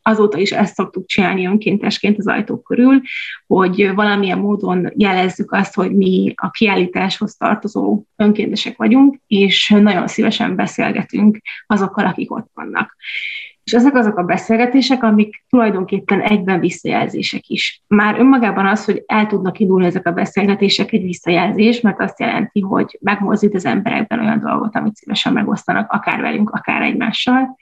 azóta 0.01 0.37
is 0.37 0.51
ezt 0.51 0.75
szoktuk 0.75 1.05
csinálni 1.05 1.45
önkéntesként 1.45 2.17
az 2.17 2.27
ajtók 2.27 2.63
körül, 2.63 3.01
hogy 3.47 3.93
valamilyen 3.93 4.39
módon 4.39 4.91
jelezzük 4.95 5.51
azt, 5.51 5.75
hogy 5.75 5.95
mi 5.95 6.33
a 6.35 6.49
kiállításhoz 6.49 7.35
tartozó 7.35 8.03
önkéntesek 8.15 8.77
vagyunk, 8.77 9.17
és 9.27 9.69
nagyon 9.69 10.07
szívesen 10.07 10.55
beszélgetünk 10.55 11.37
azokkal, 11.67 12.05
akik 12.05 12.31
ott 12.31 12.49
vannak. 12.53 12.95
És 13.65 13.73
ezek 13.73 13.95
azok 13.95 14.17
a 14.17 14.23
beszélgetések, 14.23 15.03
amik 15.03 15.45
tulajdonképpen 15.49 16.21
egyben 16.21 16.59
visszajelzések 16.59 17.47
is. 17.47 17.83
Már 17.87 18.19
önmagában 18.19 18.65
az, 18.65 18.85
hogy 18.85 19.03
el 19.05 19.27
tudnak 19.27 19.59
indulni 19.59 19.85
ezek 19.85 20.07
a 20.07 20.11
beszélgetések 20.11 20.91
egy 20.91 21.03
visszajelzés, 21.03 21.81
mert 21.81 22.01
azt 22.01 22.19
jelenti, 22.19 22.59
hogy 22.59 22.97
megmozdít 23.01 23.55
az 23.55 23.65
emberekben 23.65 24.19
olyan 24.19 24.39
dolgot, 24.39 24.75
amit 24.75 24.95
szívesen 24.95 25.33
megosztanak, 25.33 25.91
akár 25.91 26.21
velünk, 26.21 26.49
akár 26.49 26.81
egymással. 26.81 27.57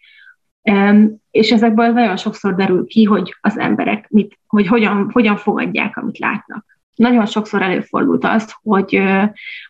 És 1.32 1.52
ezekből 1.52 1.88
nagyon 1.88 2.18
sokszor 2.18 2.56
derül 2.56 2.86
ki, 2.86 3.04
hogy 3.04 3.36
az 3.42 3.60
emberek 3.60 4.10
mit, 4.10 4.40
hogy 4.48 4.68
hogyan, 4.68 5.10
hogyan 5.12 5.38
fogadják, 5.38 5.98
amit 5.98 6.18
látnak. 6.18 6.66
Nagyon 6.96 7.26
sokszor 7.26 7.62
előfordult 7.62 8.24
az, 8.24 8.56
hogy, 8.62 9.02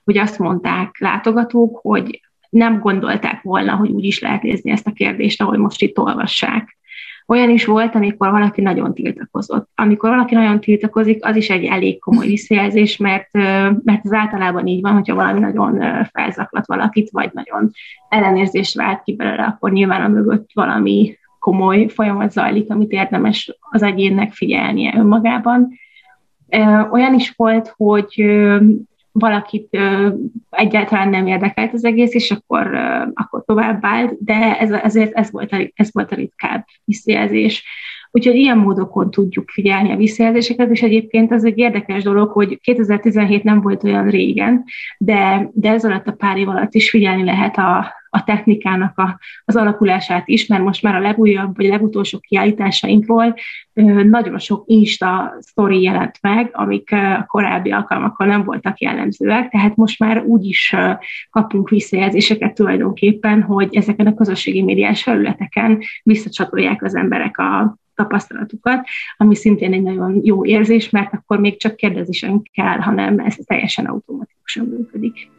hogy 0.03 0.17
azt 0.17 0.39
mondták 0.39 0.95
látogatók, 0.99 1.79
hogy 1.81 2.21
nem 2.53 2.79
gondolták 2.79 3.41
volna, 3.41 3.75
hogy 3.75 3.89
úgy 3.89 4.03
is 4.03 4.19
lehet 4.19 4.41
nézni 4.41 4.72
ezt 4.72 4.88
a 4.88 4.91
kérdést, 4.91 5.41
ahogy 5.41 5.57
most 5.57 5.81
itt 5.81 6.00
olvassák. 6.00 6.77
Olyan 7.27 7.50
is 7.50 7.65
volt, 7.65 7.95
amikor 7.95 8.31
valaki 8.31 8.62
nagyon 8.62 8.93
tiltakozott. 8.93 9.69
Amikor 9.75 10.10
valaki 10.10 10.36
nagyon 10.36 10.60
tiltakozik, 10.60 11.25
az 11.25 11.36
is 11.36 11.50
egy 11.50 11.63
elég 11.63 12.00
komoly 12.00 12.25
visszajelzés, 12.25 12.98
mert, 12.98 13.31
mert 13.83 14.03
az 14.03 14.13
általában 14.13 14.67
így 14.67 14.81
van, 14.81 14.93
hogyha 14.93 15.15
valami 15.15 15.39
nagyon 15.39 16.05
felzaklat 16.12 16.67
valakit, 16.67 17.10
vagy 17.12 17.29
nagyon 17.33 17.72
ellenérzést 18.10 18.75
vált 18.75 19.03
ki 19.03 19.15
belőle, 19.15 19.43
akkor 19.43 19.72
nyilván 19.72 20.01
a 20.01 20.07
mögött 20.07 20.50
valami 20.53 21.17
komoly 21.39 21.88
folyamat 21.88 22.31
zajlik, 22.31 22.72
amit 22.72 22.91
érdemes 22.91 23.57
az 23.60 23.81
egyénnek 23.81 24.33
figyelnie 24.33 24.93
önmagában. 24.98 25.69
Olyan 26.91 27.13
is 27.13 27.33
volt, 27.36 27.74
hogy 27.77 28.25
valakit 29.13 29.67
ö, 29.72 30.10
egyáltalán 30.50 31.10
nem 31.10 31.27
érdekelt 31.27 31.74
az 31.74 31.86
egész, 31.86 32.13
és 32.13 32.32
akkor, 32.32 32.67
ö, 32.74 33.03
akkor 33.13 33.43
tovább 33.46 33.79
állt, 33.82 34.24
de 34.24 34.60
ez, 34.60 34.72
ezért 34.72 35.13
ez 35.13 35.32
volt, 35.32 35.51
a, 35.51 35.72
ez 35.75 35.89
volt 35.91 36.12
a 36.12 36.15
ritkább 36.15 36.65
visszajelzés. 36.84 37.63
Úgyhogy 38.12 38.36
ilyen 38.36 38.58
módokon 38.58 39.12
tudjuk 39.12 39.50
figyelni 39.50 39.91
a 39.91 39.96
visszajelzéseket, 39.96 40.70
és 40.70 40.82
egyébként 40.82 41.32
az 41.32 41.46
egy 41.46 41.58
érdekes 41.58 42.03
dolog, 42.03 42.32
hogy 42.32 42.60
2017 42.62 43.43
nem 43.43 43.62
volt 43.62 43.84
olyan 43.84 44.10
régen, 44.10 44.63
de, 44.98 45.50
de 45.53 45.70
ez 45.70 45.86
alatt 45.86 46.08
a 46.08 46.12
pár 46.12 46.38
év 46.38 46.50
alatt 46.50 46.74
is 46.74 46.89
figyelni 46.89 47.24
lehet 47.24 47.58
a, 47.58 47.93
a 48.15 48.24
technikának 48.24 48.98
a, 48.98 49.20
az 49.46 49.55
alakulását 49.55 50.27
is, 50.27 50.48
mert 50.48 50.63
most 50.63 50.82
már 50.82 50.96
a 50.96 51.00
legújabb 51.00 51.55
vagy 51.55 51.65
legutolsó 51.65 52.20
kiállításainkról 52.20 53.36
nagyon 54.03 54.39
sok 54.39 54.63
Insta 54.67 55.34
story 55.48 55.82
jelent 55.82 56.17
meg, 56.22 56.50
amik 56.51 56.91
a 56.91 57.25
korábbi 57.27 57.72
alkalmakkal 57.72 58.27
nem 58.27 58.43
voltak 58.43 58.79
jellemzőek, 58.79 59.50
tehát 59.50 59.75
most 59.75 60.00
már 60.00 60.24
úgy 60.24 60.46
is 60.46 60.75
kapunk 61.29 61.70
visszajelzéseket 61.70 62.53
tulajdonképpen, 62.53 63.41
hogy 63.41 63.75
ezeken 63.75 64.08
a 64.08 64.13
közösségi 64.13 64.62
médiás 64.62 65.03
felületeken 65.03 65.79
visszacsatolják 66.03 66.84
az 66.84 66.96
emberek 66.96 67.38
a 67.38 67.77
tapasztalatukat, 67.96 68.88
ami 69.17 69.36
szintén 69.36 69.74
egy 69.74 69.84
nagyon 69.84 70.20
jó 70.24 70.46
érzés, 70.46 70.89
mert 70.89 71.13
akkor 71.13 71.39
még 71.39 71.60
csak 71.60 71.75
kérdezni 71.75 72.13
sem 72.13 72.41
kell, 72.51 72.77
hanem 72.77 73.20
ez 73.20 73.36
teljesen 73.46 73.86
automatikusan 73.86 74.65
működik. 74.65 75.32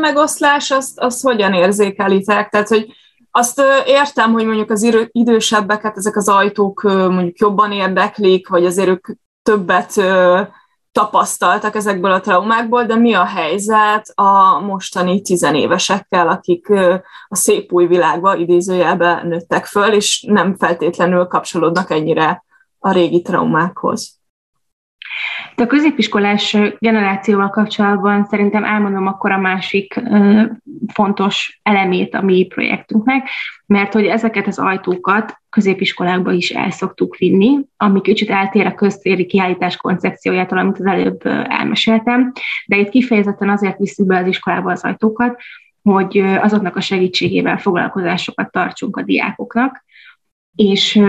Megoszlás, 0.00 0.70
azt, 0.70 0.98
azt 1.00 1.22
hogyan 1.22 1.52
érzékelitek? 1.52 2.48
Tehát, 2.48 2.68
hogy 2.68 2.94
azt 3.30 3.62
értem, 3.86 4.32
hogy 4.32 4.44
mondjuk 4.46 4.70
az 4.70 5.08
idősebbeket 5.12 5.96
ezek 5.96 6.16
az 6.16 6.28
ajtók 6.28 6.82
mondjuk 6.82 7.38
jobban 7.38 7.72
érdeklik, 7.72 8.48
vagy 8.48 8.66
azért 8.66 8.88
ők 8.88 9.06
többet 9.42 10.02
tapasztaltak 10.92 11.74
ezekből 11.74 12.12
a 12.12 12.20
traumákból, 12.20 12.84
de 12.84 12.94
mi 12.94 13.14
a 13.14 13.24
helyzet 13.24 14.12
a 14.14 14.60
mostani 14.60 15.20
tizenévesekkel, 15.20 16.28
akik 16.28 16.70
a 17.28 17.36
szép 17.36 17.72
új 17.72 17.86
világba, 17.86 18.36
idézőjelbe 18.36 19.22
nőttek 19.22 19.66
föl, 19.66 19.92
és 19.92 20.24
nem 20.28 20.56
feltétlenül 20.56 21.24
kapcsolódnak 21.24 21.90
ennyire 21.90 22.44
a 22.78 22.92
régi 22.92 23.22
traumákhoz? 23.22 24.19
A 25.60 25.66
középiskolás 25.66 26.56
generációval 26.78 27.50
kapcsolatban 27.50 28.24
szerintem 28.24 28.64
elmondom 28.64 29.06
akkor 29.06 29.32
a 29.32 29.38
másik 29.38 30.00
fontos 30.92 31.60
elemét 31.62 32.14
a 32.14 32.22
mi 32.22 32.46
projektünknek, 32.46 33.28
mert 33.66 33.92
hogy 33.92 34.06
ezeket 34.06 34.46
az 34.46 34.58
ajtókat 34.58 35.40
középiskolákba 35.50 36.32
is 36.32 36.50
el 36.50 36.70
szoktuk 36.70 37.16
vinni, 37.16 37.58
ami 37.76 38.00
kicsit 38.00 38.30
eltér 38.30 38.66
a 38.66 38.74
köztéri 38.74 39.26
kiállítás 39.26 39.76
koncepciójától, 39.76 40.58
amit 40.58 40.78
az 40.78 40.86
előbb 40.86 41.20
elmeséltem, 41.48 42.32
de 42.66 42.76
itt 42.76 42.88
kifejezetten 42.88 43.48
azért 43.48 43.78
visszük 43.78 44.06
be 44.06 44.18
az 44.18 44.26
iskolába 44.26 44.70
az 44.70 44.84
ajtókat, 44.84 45.40
hogy 45.82 46.18
azoknak 46.18 46.76
a 46.76 46.80
segítségével 46.80 47.58
foglalkozásokat 47.58 48.50
tartsunk 48.50 48.96
a 48.96 49.02
diákoknak, 49.02 49.84
és 50.54 51.00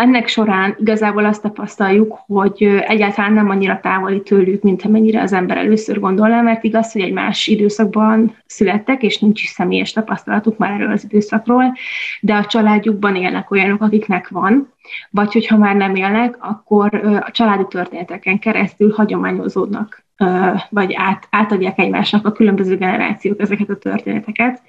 ennek 0.00 0.28
során 0.28 0.76
igazából 0.78 1.24
azt 1.24 1.42
tapasztaljuk, 1.42 2.18
hogy 2.26 2.64
egyáltalán 2.86 3.32
nem 3.32 3.50
annyira 3.50 3.80
távoli 3.82 4.22
tőlük, 4.22 4.62
mint 4.62 4.82
amennyire 4.82 5.22
az 5.22 5.32
ember 5.32 5.56
először 5.56 6.00
gondolná, 6.00 6.40
mert 6.40 6.64
igaz, 6.64 6.92
hogy 6.92 7.02
egy 7.02 7.12
más 7.12 7.46
időszakban 7.46 8.36
születtek, 8.46 9.02
és 9.02 9.18
nincs 9.18 9.42
is 9.42 9.48
személyes 9.48 9.92
tapasztalatuk 9.92 10.58
már 10.58 10.70
erről 10.70 10.92
az 10.92 11.04
időszakról, 11.04 11.76
de 12.20 12.34
a 12.34 12.44
családjukban 12.44 13.16
élnek 13.16 13.50
olyanok, 13.50 13.82
akiknek 13.82 14.28
van, 14.28 14.72
vagy 15.10 15.32
hogyha 15.32 15.56
már 15.56 15.76
nem 15.76 15.94
élnek, 15.94 16.36
akkor 16.40 16.94
a 17.26 17.30
családi 17.30 17.64
történeteken 17.68 18.38
keresztül 18.38 18.92
hagyományozódnak, 18.92 20.04
vagy 20.68 20.94
át, 20.94 21.26
átadják 21.30 21.78
egymásnak 21.78 22.26
a 22.26 22.32
különböző 22.32 22.76
generációk 22.76 23.40
ezeket 23.40 23.68
a 23.68 23.78
történeteket, 23.78 24.62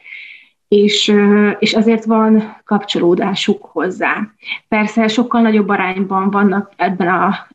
és, 0.72 1.14
és 1.60 1.74
ezért 1.74 2.06
van 2.06 2.58
kapcsolódásuk 2.66 3.66
hozzá. 3.72 4.28
Persze 4.68 5.08
sokkal 5.08 5.42
nagyobb 5.42 5.70
arányban 5.70 6.30
vannak 6.30 6.72
ebben 6.76 7.08
a, 7.08 7.48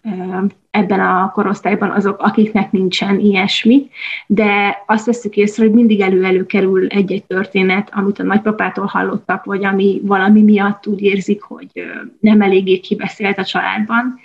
ebben 0.71 1.01
a 1.01 1.31
korosztályban 1.31 1.91
azok, 1.91 2.21
akiknek 2.21 2.73
nincsen 2.73 3.19
ilyesmi, 3.19 3.89
de 4.27 4.83
azt 4.87 5.07
veszük 5.07 5.37
észre, 5.37 5.65
hogy 5.65 5.75
mindig 5.75 6.01
elő-elő 6.01 6.47
kerül 6.47 6.87
egy-egy 6.87 7.25
történet, 7.25 7.91
amit 7.93 8.19
a 8.19 8.23
nagypapától 8.23 8.87
hallottak, 8.87 9.45
vagy 9.45 9.65
ami 9.65 10.01
valami 10.05 10.43
miatt 10.43 10.87
úgy 10.87 11.03
érzik, 11.03 11.43
hogy 11.43 11.71
nem 12.21 12.41
eléggé 12.41 12.79
kibeszélt 12.79 13.39
a 13.39 13.45
családban. 13.45 14.19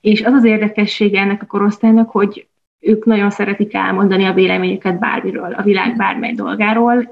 És 0.00 0.22
az 0.22 0.32
az 0.32 0.44
érdekessége 0.44 1.20
ennek 1.20 1.42
a 1.42 1.46
korosztálynak, 1.46 2.10
hogy 2.10 2.46
ők 2.80 3.04
nagyon 3.04 3.30
szeretik 3.30 3.74
elmondani 3.74 4.24
a 4.24 4.32
véleményüket 4.32 4.98
bármiről, 4.98 5.52
a 5.52 5.62
világ 5.62 5.96
bármely 5.96 6.32
dolgáról, 6.32 7.10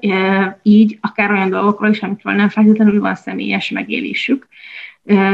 így 0.62 0.98
akár 1.00 1.30
olyan 1.30 1.50
dolgokról 1.50 1.90
is, 1.90 2.02
amikről 2.02 2.34
nem 2.34 2.48
feltétlenül 2.48 3.00
van 3.00 3.14
személyes 3.14 3.70
megélésük. 3.70 4.46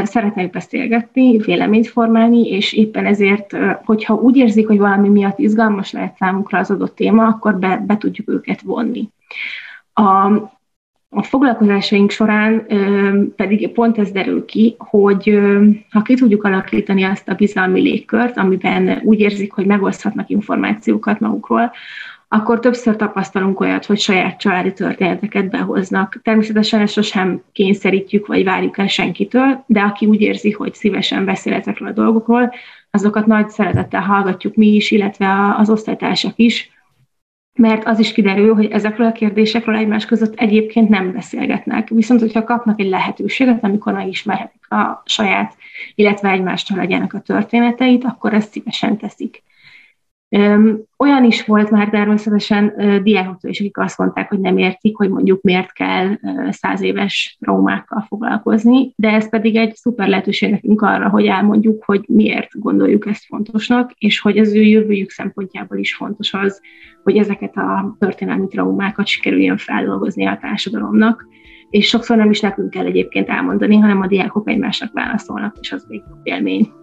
Szeretnek 0.03 0.51
beszélgetni, 0.51 1.39
véleményt 1.39 1.89
formálni, 1.89 2.49
és 2.49 2.73
éppen 2.73 3.07
ezért, 3.07 3.57
hogyha 3.85 4.15
úgy 4.15 4.37
érzik, 4.37 4.67
hogy 4.67 4.79
valami 4.79 5.09
miatt 5.09 5.39
izgalmas 5.39 5.93
lehet 5.93 6.17
számukra 6.17 6.59
az 6.59 6.71
adott 6.71 6.95
téma, 6.95 7.27
akkor 7.27 7.59
be, 7.59 7.83
be 7.87 7.97
tudjuk 7.97 8.29
őket 8.29 8.61
vonni. 8.61 9.09
A, 9.93 10.31
a 11.15 11.23
foglalkozásaink 11.23 12.11
során 12.11 12.67
pedig 13.37 13.73
pont 13.73 13.99
ez 13.99 14.11
derül 14.11 14.45
ki, 14.45 14.75
hogy 14.79 15.41
ha 15.91 16.03
ki 16.03 16.15
tudjuk 16.15 16.45
alakítani 16.45 17.03
azt 17.03 17.29
a 17.29 17.35
bizalmi 17.35 17.81
légkört, 17.81 18.39
amiben 18.39 19.01
úgy 19.05 19.21
érzik, 19.21 19.53
hogy 19.53 19.67
megoszthatnak 19.67 20.29
információkat 20.31 21.21
magukról, 21.21 21.73
akkor 22.29 22.61
többször 22.61 22.97
tapasztalunk 22.97 23.61
olyat, 23.61 23.85
hogy 23.85 23.99
saját 23.99 24.39
családi 24.39 24.73
történeteket 24.73 25.51
behoznak. 25.51 26.21
Természetesen 26.23 26.81
ezt 26.81 26.93
sosem 26.93 27.43
kényszerítjük, 27.53 28.27
vagy 28.27 28.45
várjuk 28.45 28.79
el 28.79 28.87
senkitől, 28.87 29.65
de 29.67 29.81
aki 29.81 30.07
úgy 30.07 30.21
érzi, 30.21 30.51
hogy 30.51 30.75
szívesen 30.75 31.25
beszél 31.25 31.53
ezekről 31.53 31.89
a 31.89 31.93
dolgokról, 31.93 32.53
azokat 32.91 33.27
nagy 33.27 33.49
szeretettel 33.49 34.01
hallgatjuk 34.01 34.55
mi 34.55 34.67
is, 34.67 34.91
illetve 34.91 35.55
az 35.57 35.71
osztálytársak 35.71 36.33
is, 36.37 36.71
mert 37.63 37.87
az 37.87 37.99
is 37.99 38.13
kiderül, 38.13 38.55
hogy 38.55 38.71
ezekről 38.71 39.07
a 39.07 39.13
kérdésekről 39.13 39.77
egymás 39.77 40.05
között 40.05 40.35
egyébként 40.35 40.89
nem 40.89 41.13
beszélgetnek. 41.13 41.89
Viszont, 41.89 42.21
hogyha 42.21 42.45
kapnak 42.45 42.81
egy 42.81 42.89
lehetőséget, 42.89 43.65
amikor 43.65 43.93
megismerhetik 43.93 44.71
a 44.71 45.03
saját, 45.05 45.57
illetve 45.95 46.31
egymás 46.31 46.63
családjának 46.63 47.13
a 47.13 47.21
történeteit, 47.21 48.05
akkor 48.05 48.35
ezt 48.35 48.51
szívesen 48.51 48.97
teszik. 48.97 49.43
Olyan 50.99 51.25
is 51.25 51.45
volt 51.45 51.71
már 51.71 51.89
természetesen 51.89 52.75
diákoktól 53.03 53.51
is, 53.51 53.61
akik 53.61 53.79
azt 53.79 53.99
mondták, 53.99 54.29
hogy 54.29 54.41
nem 54.41 54.59
értik, 54.59 54.97
hogy 54.97 55.11
mondjuk 55.11 55.43
miért 55.43 55.73
kell 55.73 56.19
száz 56.51 56.83
éves 56.83 57.37
traumákkal 57.41 58.05
foglalkozni, 58.09 58.93
de 58.97 59.11
ez 59.11 59.29
pedig 59.29 59.57
egy 59.57 59.75
szuper 59.75 60.09
lehetőség 60.09 60.51
nekünk 60.51 60.83
arra, 60.83 61.09
hogy 61.09 61.27
elmondjuk, 61.27 61.85
hogy 61.85 62.05
miért 62.09 62.49
gondoljuk 62.59 63.07
ezt 63.07 63.25
fontosnak, 63.25 63.93
és 63.99 64.21
hogy 64.21 64.39
az 64.39 64.55
ő 64.55 64.61
jövőjük 64.61 65.11
szempontjából 65.11 65.79
is 65.79 65.95
fontos 65.95 66.35
az, 66.35 66.61
hogy 67.03 67.17
ezeket 67.17 67.57
a 67.57 67.97
történelmi 67.99 68.47
traumákat 68.47 69.07
sikerüljön 69.07 69.57
feldolgozni 69.57 70.27
a 70.27 70.39
társadalomnak, 70.41 71.27
és 71.71 71.89
sokszor 71.89 72.17
nem 72.17 72.31
is 72.31 72.41
nekünk 72.41 72.71
kell 72.71 72.87
egyébként 72.87 73.29
elmondani, 73.29 73.77
hanem 73.77 74.01
a 74.01 74.07
diákok 74.07 74.49
egymásnak 74.49 74.93
válaszolnak, 74.93 75.57
és 75.61 75.73
az 75.73 75.87
még 75.89 76.03
élmény. 76.23 76.82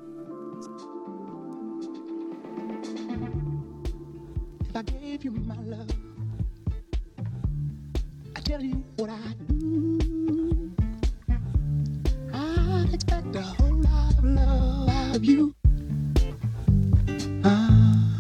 Of 15.16 15.26
you. 15.26 15.56
Uh, 17.44 18.20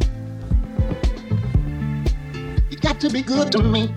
you 2.69 2.77
got 2.77 2.99
to 2.99 3.09
be 3.09 3.21
good 3.21 3.51
to 3.51 3.61
me. 3.61 3.93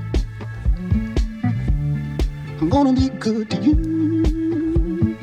I'm 2.61 2.69
gonna 2.69 2.93
be 2.93 3.09
good 3.09 3.51
to 3.51 3.57
you. 3.63 5.17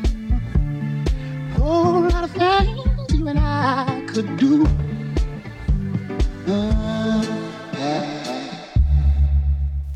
Whole 1.55 2.01
lot 2.01 2.23
of 2.23 2.31
things 2.31 3.13
you 3.13 3.27
and 3.27 3.39
I 3.39 4.03
could 4.07 4.37
do. 4.37 4.65
Uh, 6.47 7.25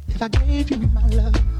if 0.08 0.22
I 0.22 0.28
gave 0.28 0.70
you 0.72 0.78
my 0.88 1.08
love, 1.08 1.53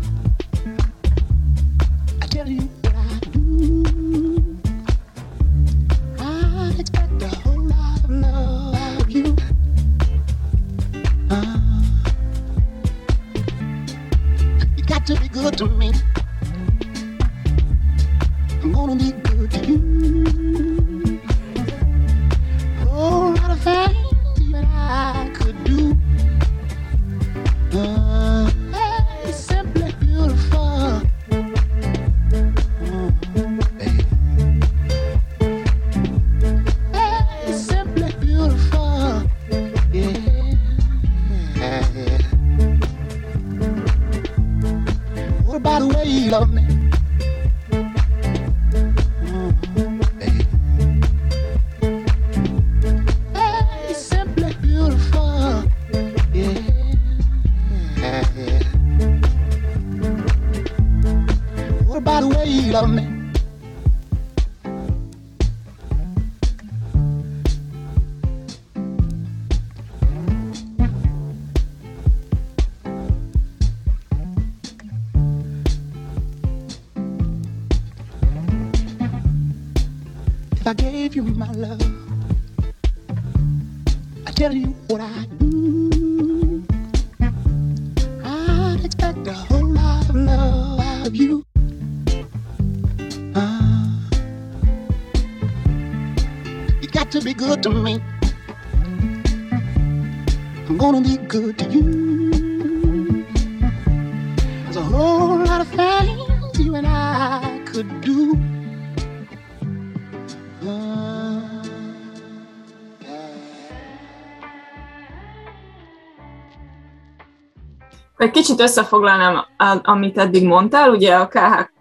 kicsit 118.56 118.70
összefoglalnám, 118.70 119.46
amit 119.82 120.18
eddig 120.18 120.46
mondtál, 120.46 120.90
ugye 120.90 121.16
a 121.16 121.28
KH 121.28 121.72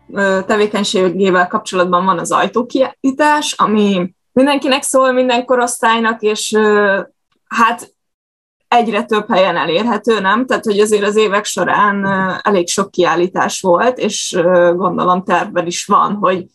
tevékenységével 0.46 1.48
kapcsolatban 1.48 2.04
van 2.04 2.18
az 2.18 2.32
ajtókiállítás, 2.32 3.52
ami 3.52 4.14
mindenkinek 4.32 4.82
szól, 4.82 5.12
minden 5.12 5.44
korosztálynak, 5.44 6.22
és 6.22 6.58
hát 7.46 7.94
egyre 8.68 9.04
több 9.04 9.32
helyen 9.32 9.56
elérhető, 9.56 10.20
nem? 10.20 10.46
Tehát, 10.46 10.64
hogy 10.64 10.80
azért 10.80 11.06
az 11.06 11.16
évek 11.16 11.44
során 11.44 12.04
elég 12.42 12.68
sok 12.68 12.90
kiállítás 12.90 13.60
volt, 13.60 13.98
és 13.98 14.38
gondolom 14.74 15.24
tervben 15.24 15.66
is 15.66 15.84
van, 15.84 16.14
hogy 16.14 16.46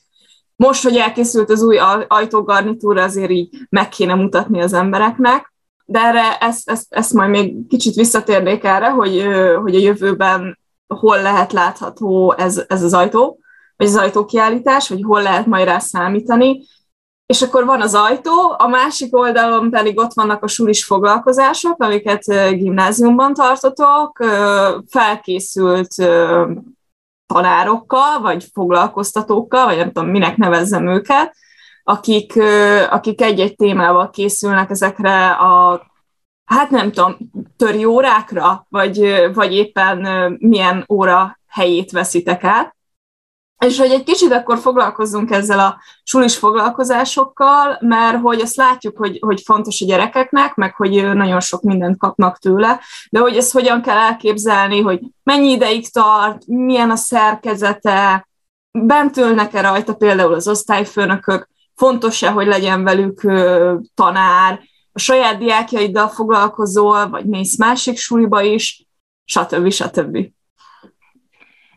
most, 0.55 0.83
hogy 0.83 0.95
elkészült 0.95 1.49
az 1.49 1.63
új 1.63 1.77
ajtógarnitúra, 2.07 3.03
azért 3.03 3.31
így 3.31 3.57
meg 3.69 3.89
kéne 3.89 4.15
mutatni 4.15 4.61
az 4.61 4.73
embereknek, 4.73 5.53
de 5.89 5.99
erre 5.99 6.37
ezt, 6.37 6.69
ezt, 6.69 6.85
ezt 6.89 7.13
majd 7.13 7.29
még 7.29 7.67
kicsit 7.67 7.95
visszatérnék 7.95 8.63
erre, 8.63 8.89
hogy, 8.89 9.25
hogy 9.61 9.75
a 9.75 9.79
jövőben 9.79 10.59
hol 10.87 11.21
lehet 11.21 11.53
látható 11.53 12.33
ez, 12.37 12.63
ez 12.67 12.83
az 12.83 12.93
ajtó, 12.93 13.39
vagy 13.75 13.87
az 13.87 13.95
ajtókiállítás, 13.95 14.89
vagy 14.89 15.01
hol 15.03 15.21
lehet 15.21 15.45
majd 15.45 15.65
rá 15.65 15.79
számítani, 15.79 16.61
és 17.25 17.41
akkor 17.41 17.65
van 17.65 17.81
az 17.81 17.93
ajtó, 17.93 18.55
a 18.57 18.67
másik 18.67 19.15
oldalon 19.15 19.69
pedig 19.69 19.99
ott 19.99 20.13
vannak 20.13 20.43
a 20.43 20.47
sulis 20.47 20.85
foglalkozások, 20.85 21.83
amiket 21.83 22.23
gimnáziumban 22.57 23.33
tartotok, 23.33 24.25
felkészült 24.87 25.93
tanárokkal, 27.25 28.19
vagy 28.21 28.45
foglalkoztatókkal, 28.53 29.65
vagy 29.65 29.77
nem 29.77 29.91
tudom, 29.91 30.09
minek 30.09 30.37
nevezzem 30.37 30.87
őket, 30.87 31.35
akik, 31.89 32.33
akik 32.89 33.21
egy-egy 33.21 33.55
témával 33.55 34.09
készülnek 34.09 34.69
ezekre 34.69 35.31
a 35.31 35.85
hát 36.45 36.69
nem 36.69 36.91
tudom, 36.91 37.17
töri 37.57 37.85
órákra, 37.85 38.65
vagy, 38.69 39.27
vagy 39.33 39.53
éppen 39.53 39.97
milyen 40.39 40.85
óra 40.89 41.39
helyét 41.47 41.91
veszitek 41.91 42.43
át. 42.43 42.75
És 43.65 43.79
hogy 43.79 43.91
egy 43.91 44.03
kicsit 44.03 44.31
akkor 44.31 44.57
foglalkozzunk 44.57 45.31
ezzel 45.31 45.59
a 45.59 45.81
sulis 46.03 46.37
foglalkozásokkal, 46.37 47.77
mert 47.81 48.21
hogy 48.21 48.41
azt 48.41 48.55
látjuk, 48.55 48.97
hogy, 48.97 49.17
hogy 49.21 49.41
fontos 49.41 49.81
a 49.81 49.85
gyerekeknek, 49.85 50.55
meg 50.55 50.75
hogy 50.75 51.13
nagyon 51.13 51.39
sok 51.39 51.61
mindent 51.61 51.97
kapnak 51.97 52.37
tőle, 52.37 52.79
de 53.09 53.19
hogy 53.19 53.37
ezt 53.37 53.51
hogyan 53.51 53.81
kell 53.81 53.97
elképzelni, 53.97 54.81
hogy 54.81 54.99
mennyi 55.23 55.51
ideig 55.51 55.91
tart, 55.91 56.45
milyen 56.45 56.91
a 56.91 56.95
szerkezete, 56.95 58.27
bent 58.71 59.17
ülnek-e 59.17 59.61
rajta 59.61 59.95
például 59.95 60.33
az 60.33 60.47
osztályfőnökök, 60.47 61.55
fontos-e, 61.77 62.29
hogy 62.29 62.47
legyen 62.47 62.83
velük 62.83 63.21
tanár, 63.95 64.59
a 64.91 64.99
saját 64.99 65.37
diákjaiddal 65.37 66.07
foglalkozol, 66.07 67.09
vagy 67.09 67.25
mész 67.25 67.57
másik 67.57 67.97
suliba 67.97 68.41
is, 68.41 68.85
stb. 69.25 69.71
stb. 69.71 70.17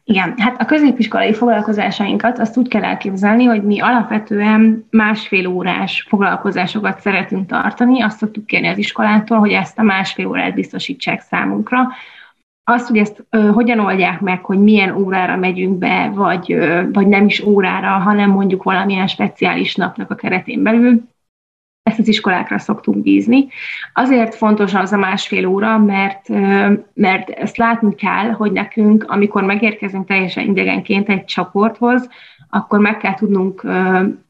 Igen, 0.04 0.34
hát 0.38 0.60
a 0.60 0.64
középiskolai 0.64 1.34
foglalkozásainkat 1.34 2.38
azt 2.38 2.56
úgy 2.56 2.68
kell 2.68 2.84
elképzelni, 2.84 3.44
hogy 3.44 3.62
mi 3.62 3.80
alapvetően 3.80 4.86
másfél 4.90 5.46
órás 5.46 6.06
foglalkozásokat 6.08 7.00
szeretünk 7.00 7.48
tartani. 7.48 8.02
Azt 8.02 8.18
szoktuk 8.18 8.46
kérni 8.46 8.68
az 8.68 8.78
iskolától, 8.78 9.38
hogy 9.38 9.52
ezt 9.52 9.78
a 9.78 9.82
másfél 9.82 10.26
órát 10.26 10.54
biztosítsák 10.54 11.20
számunkra. 11.20 11.88
Azt, 12.70 12.88
hogy 12.88 12.98
ezt 12.98 13.26
ö, 13.30 13.38
hogyan 13.38 13.78
oldják 13.78 14.20
meg, 14.20 14.44
hogy 14.44 14.59
milyen 14.59 14.96
órára 14.96 15.37
megyünk 15.37 15.78
be, 15.78 16.12
vagy, 16.14 16.52
ö, 16.52 16.83
vagy 16.92 17.06
nem 17.06 17.26
is 17.26 17.40
órára, 17.40 17.88
hanem 17.88 18.30
mondjuk 18.30 18.62
valamilyen 18.62 19.06
speciális 19.06 19.74
napnak 19.74 20.11
a 20.11 20.14
keretén 20.14 20.62
belül, 20.62 21.02
ezt 21.90 21.98
az 21.98 22.09
iskolákra 22.09 22.59
szoktunk 22.59 23.03
bízni. 23.03 23.48
Azért 23.92 24.35
fontos 24.35 24.74
az 24.74 24.92
a 24.92 24.96
másfél 24.96 25.46
óra, 25.46 25.79
mert, 25.79 26.29
mert 26.94 27.31
ezt 27.31 27.57
látni 27.57 27.94
kell, 27.94 28.31
hogy 28.31 28.53
nekünk, 28.53 29.05
amikor 29.09 29.42
megérkezünk 29.42 30.07
teljesen 30.07 30.48
idegenként 30.48 31.09
egy 31.09 31.24
csoporthoz, 31.24 32.09
akkor 32.50 32.79
meg 32.79 32.96
kell 32.96 33.14
tudnunk 33.14 33.61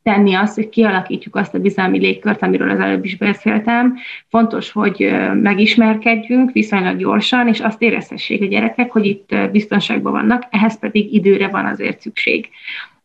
tenni 0.03 0.35
azt, 0.35 0.55
hogy 0.55 0.69
kialakítjuk 0.69 1.37
azt 1.37 1.55
a 1.55 1.59
bizalmi 1.59 1.99
légkört, 1.99 2.43
amiről 2.43 2.71
az 2.71 2.81
előbb 2.81 3.05
is 3.05 3.17
beszéltem. 3.17 3.97
Fontos, 4.29 4.73
hogy 4.73 5.11
megismerkedjünk 5.35 6.53
viszonylag 6.53 6.97
gyorsan, 6.97 7.49
és 7.49 7.61
azt 7.61 7.83
érezhessék 7.83 8.43
a 8.43 8.47
gyerekek, 8.47 8.91
hogy 8.91 9.07
itt 9.07 9.35
biztonságban 9.53 10.13
vannak, 10.13 10.43
ehhez 10.51 10.79
pedig 10.79 11.15
időre 11.15 11.49
van 11.49 11.65
azért 11.65 12.01
szükség. 12.01 12.49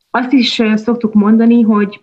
Azt 0.09 0.31
is 0.31 0.61
szoktuk 0.75 1.13
mondani, 1.13 1.61
hogy 1.61 1.99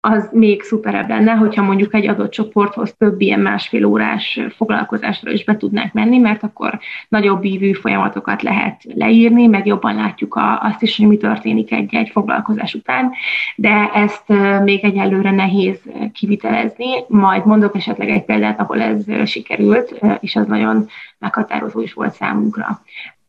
az 0.00 0.28
még 0.32 0.62
szuperebb 0.62 1.08
lenne, 1.08 1.32
hogyha 1.32 1.62
mondjuk 1.62 1.94
egy 1.94 2.08
adott 2.08 2.30
csoporthoz 2.30 2.94
több 2.98 3.20
ilyen 3.20 3.40
másfél 3.40 3.84
órás 3.84 4.40
foglalkozásra 4.56 5.30
is 5.30 5.44
be 5.44 5.56
tudnánk 5.56 5.92
menni, 5.92 6.18
mert 6.18 6.42
akkor 6.42 6.78
nagyobb 7.08 7.44
ívű 7.44 7.72
folyamatokat 7.72 8.42
lehet 8.42 8.82
leírni, 8.94 9.46
meg 9.46 9.66
jobban 9.66 9.94
látjuk 9.94 10.34
a, 10.34 10.60
azt 10.62 10.82
is, 10.82 10.96
hogy 10.96 11.06
mi 11.06 11.16
történik 11.16 11.72
egy-egy 11.72 12.08
foglalkozás 12.08 12.74
után, 12.74 13.10
de 13.56 13.90
ezt 13.94 14.28
még 14.62 14.84
egyelőre 14.84 15.30
nehéz 15.30 15.80
kivitelezni. 16.12 16.86
Majd 17.08 17.46
mondok 17.46 17.76
esetleg 17.76 18.08
egy 18.08 18.24
példát, 18.24 18.60
ahol 18.60 18.80
ez 18.80 19.28
sikerült, 19.28 20.00
és 20.20 20.36
az 20.36 20.46
nagyon 20.46 20.88
meghatározó 21.18 21.80
is 21.80 21.92
volt 21.92 22.12
számunkra. 22.14 22.82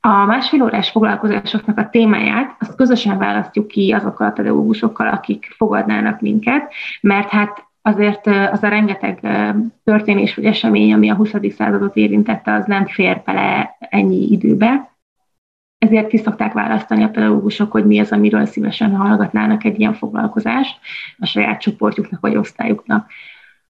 A 0.04 0.26
másfél 0.26 0.64
órás 0.64 0.90
foglalkozásoknak 0.90 1.78
a 1.78 1.90
témáját 1.90 2.56
azt 2.60 2.76
közösen 2.76 3.18
választjuk 3.18 3.68
ki 3.68 3.92
azokkal 3.92 4.28
a 4.28 4.32
pedagógusokkal, 4.32 5.08
akik 5.08 5.54
fogadnának 5.58 6.22
minket, 6.22 6.74
mert 7.02 7.30
hát 7.30 7.66
azért 7.82 8.28
az 8.28 8.64
a 8.64 8.68
rengeteg 8.68 9.20
történés 9.84 10.36
vagy 10.36 10.46
esemény, 10.46 10.94
ami 10.94 11.10
a 11.10 11.16
20. 11.16 11.32
századot 11.56 11.96
érintette, 11.96 12.54
az 12.54 12.66
nem 12.66 12.86
fér 12.86 13.22
bele 13.26 13.78
ennyi 13.80 14.32
időbe. 14.32 14.90
Ezért 15.78 16.08
ki 16.08 16.18
szokták 16.18 16.54
választani 16.54 17.04
a 17.04 17.10
pedagógusok, 17.10 17.72
hogy 17.72 17.86
mi 17.86 18.00
az, 18.00 18.12
amiről 18.12 18.46
szívesen 18.46 18.96
hallgatnának 18.96 19.64
egy 19.64 19.80
ilyen 19.80 19.94
foglalkozást 19.94 20.80
a 21.18 21.26
saját 21.26 21.62
csoportjuknak 21.62 22.22
vagy 22.22 22.36
osztályuknak. 22.36 23.10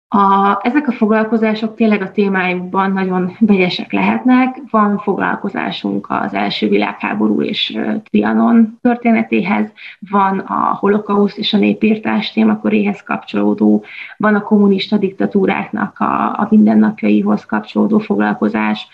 A, 0.10 0.58
ezek 0.62 0.88
a 0.88 0.92
foglalkozások 0.92 1.76
tényleg 1.76 2.02
a 2.02 2.12
témájukban 2.12 2.92
nagyon 2.92 3.36
vegyesek 3.40 3.92
lehetnek. 3.92 4.62
Van 4.70 4.98
foglalkozásunk 4.98 6.06
az 6.10 6.34
első 6.34 6.70
világháború 6.70 7.42
és 7.42 7.78
Trianon 8.04 8.78
történetéhez, 8.82 9.72
van 10.10 10.40
a 10.40 10.76
holokauszt 10.80 11.38
és 11.38 11.54
a 11.54 11.58
népírtás 11.58 12.32
témaköréhez 12.32 13.04
kapcsolódó, 13.04 13.84
van 14.18 14.36
a 14.36 14.42
kommunista 14.44 14.98
diktatúráknak 14.98 16.00
a, 16.00 16.28
a 16.28 16.48
mindennapjaihoz 16.50 17.46
kapcsolódó 17.46 18.00
foglalkozás, 18.00 18.88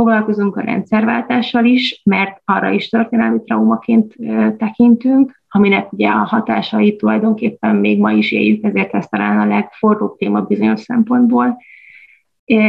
foglalkozunk 0.00 0.56
a 0.56 0.60
rendszerváltással 0.60 1.64
is, 1.64 2.00
mert 2.04 2.40
arra 2.44 2.70
is 2.70 2.88
történelmi 2.88 3.40
traumaként 3.44 4.14
tekintünk, 4.58 5.42
aminek 5.48 5.92
ugye 5.92 6.08
a 6.08 6.24
hatásait 6.24 6.98
tulajdonképpen 6.98 7.76
még 7.76 8.00
ma 8.00 8.12
is 8.12 8.32
éljük, 8.32 8.64
ezért 8.64 8.94
ez 8.94 9.06
talán 9.06 9.40
a 9.40 9.46
legforróbb 9.46 10.16
téma 10.16 10.40
bizonyos 10.40 10.80
szempontból. 10.80 11.56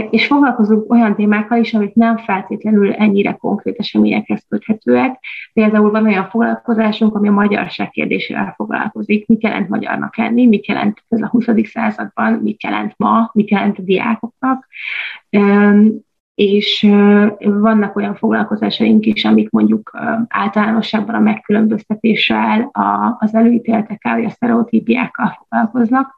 És 0.09 0.25
foglalkozunk 0.25 0.91
olyan 0.91 1.15
témákkal 1.15 1.59
is, 1.59 1.73
amik 1.73 1.93
nem 1.93 2.17
feltétlenül 2.17 2.93
ennyire 2.93 3.31
konkrét 3.31 3.77
eseményekhez 3.77 4.45
köthetőek. 4.49 5.19
Például 5.53 5.91
van 5.91 6.05
olyan 6.05 6.29
foglalkozásunk, 6.29 7.15
ami 7.15 7.27
a 7.27 7.31
magyarság 7.31 7.89
kérdésével 7.89 8.53
foglalkozik. 8.55 9.27
Mit 9.27 9.43
jelent 9.43 9.69
magyarnak 9.69 10.17
lenni, 10.17 10.47
mit 10.47 10.67
jelent 10.67 11.03
ez 11.09 11.21
a 11.21 11.27
20. 11.27 11.45
században, 11.63 12.33
mit 12.33 12.63
jelent 12.63 12.93
ma, 12.97 13.29
mit 13.33 13.49
jelent 13.49 13.77
a 13.77 13.81
diákoknak 13.81 14.67
és 16.41 16.88
vannak 17.39 17.95
olyan 17.95 18.15
foglalkozásaink 18.15 19.06
is, 19.06 19.25
amik 19.25 19.49
mondjuk 19.49 19.91
általánosságban 20.27 21.15
a 21.15 21.19
megkülönböztetéssel, 21.19 22.69
az 23.19 23.36
előítéletekkel, 23.36 24.15
vagy 24.15 24.25
a 24.25 24.30
sztereotípiákkal 24.30 25.38
foglalkoznak. 25.38 26.13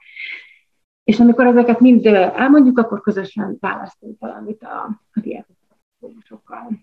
És 1.03 1.19
amikor 1.19 1.45
ezeket 1.45 1.79
mind 1.79 2.05
elmondjuk, 2.05 2.77
akkor 2.77 3.01
közösen 3.01 3.57
választunk 3.59 4.19
valamit 4.19 4.63
a, 4.63 4.99
a 5.13 5.19
diákokkal. 5.19 6.79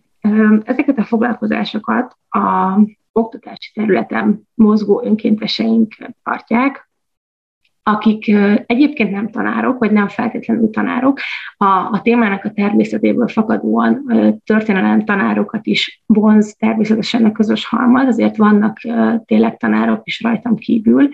Ezeket 0.65 0.99
a 0.99 1.05
foglalkozásokat 1.05 2.17
a 2.29 2.79
oktatási 3.13 3.73
területen 3.75 4.49
mozgó 4.55 5.03
önkénteseink 5.05 5.95
tartják, 6.23 6.90
akik 7.83 8.37
egyébként 8.67 9.11
nem 9.11 9.31
tanárok, 9.31 9.79
vagy 9.79 9.93
nem 9.93 10.09
feltétlenül 10.09 10.71
tanárok, 10.71 11.19
a, 11.57 11.65
a 11.65 12.01
témának 12.03 12.45
a 12.45 12.51
természetéből 12.51 13.29
fakadóan 13.29 14.05
történelem 14.45 15.05
tanárokat 15.05 15.67
is 15.67 16.03
vonz 16.07 16.57
természetesen 16.59 17.25
a 17.25 17.33
közös 17.33 17.67
halmaz, 17.67 18.07
azért 18.07 18.37
vannak 18.37 18.79
tényleg 19.25 19.57
tanárok 19.57 20.01
is 20.05 20.21
rajtam 20.21 20.57
kívül, 20.57 21.09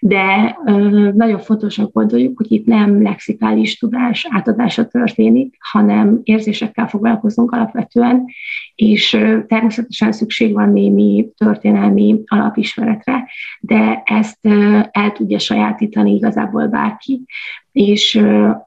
de 0.00 0.58
nagyon 1.14 1.38
fontosan 1.38 1.88
gondoljuk, 1.92 2.36
hogy 2.36 2.52
itt 2.52 2.66
nem 2.66 3.02
lexikális 3.02 3.78
tudás 3.78 4.26
átadása 4.30 4.86
történik, 4.86 5.56
hanem 5.58 6.20
érzésekkel 6.22 6.88
foglalkozunk 6.88 7.52
alapvetően, 7.52 8.24
és 8.76 9.10
természetesen 9.46 10.12
szükség 10.12 10.52
van 10.52 10.72
némi 10.72 11.28
történelmi 11.36 12.22
alapismeretre, 12.26 13.28
de 13.60 14.02
ezt 14.04 14.38
el 14.90 15.12
tudja 15.12 15.38
sajátítani 15.38 16.14
igazából 16.14 16.66
bárki, 16.66 17.24
és 17.72 18.20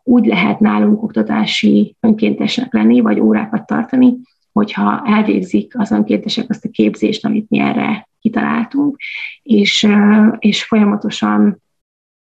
úgy 0.03 0.25
lehet 0.25 0.59
nálunk 0.59 1.03
oktatási 1.03 1.95
önkéntesnek 1.99 2.73
lenni, 2.73 2.99
vagy 2.99 3.19
órákat 3.19 3.65
tartani, 3.65 4.17
hogyha 4.51 5.01
elvégzik 5.05 5.73
az 5.77 5.91
önkéntesek 5.91 6.49
azt 6.49 6.65
a 6.65 6.69
képzést, 6.69 7.25
amit 7.25 7.49
mi 7.49 7.59
erre 7.59 8.07
kitaláltunk, 8.19 8.97
és, 9.43 9.87
és 10.39 10.63
folyamatosan 10.63 11.61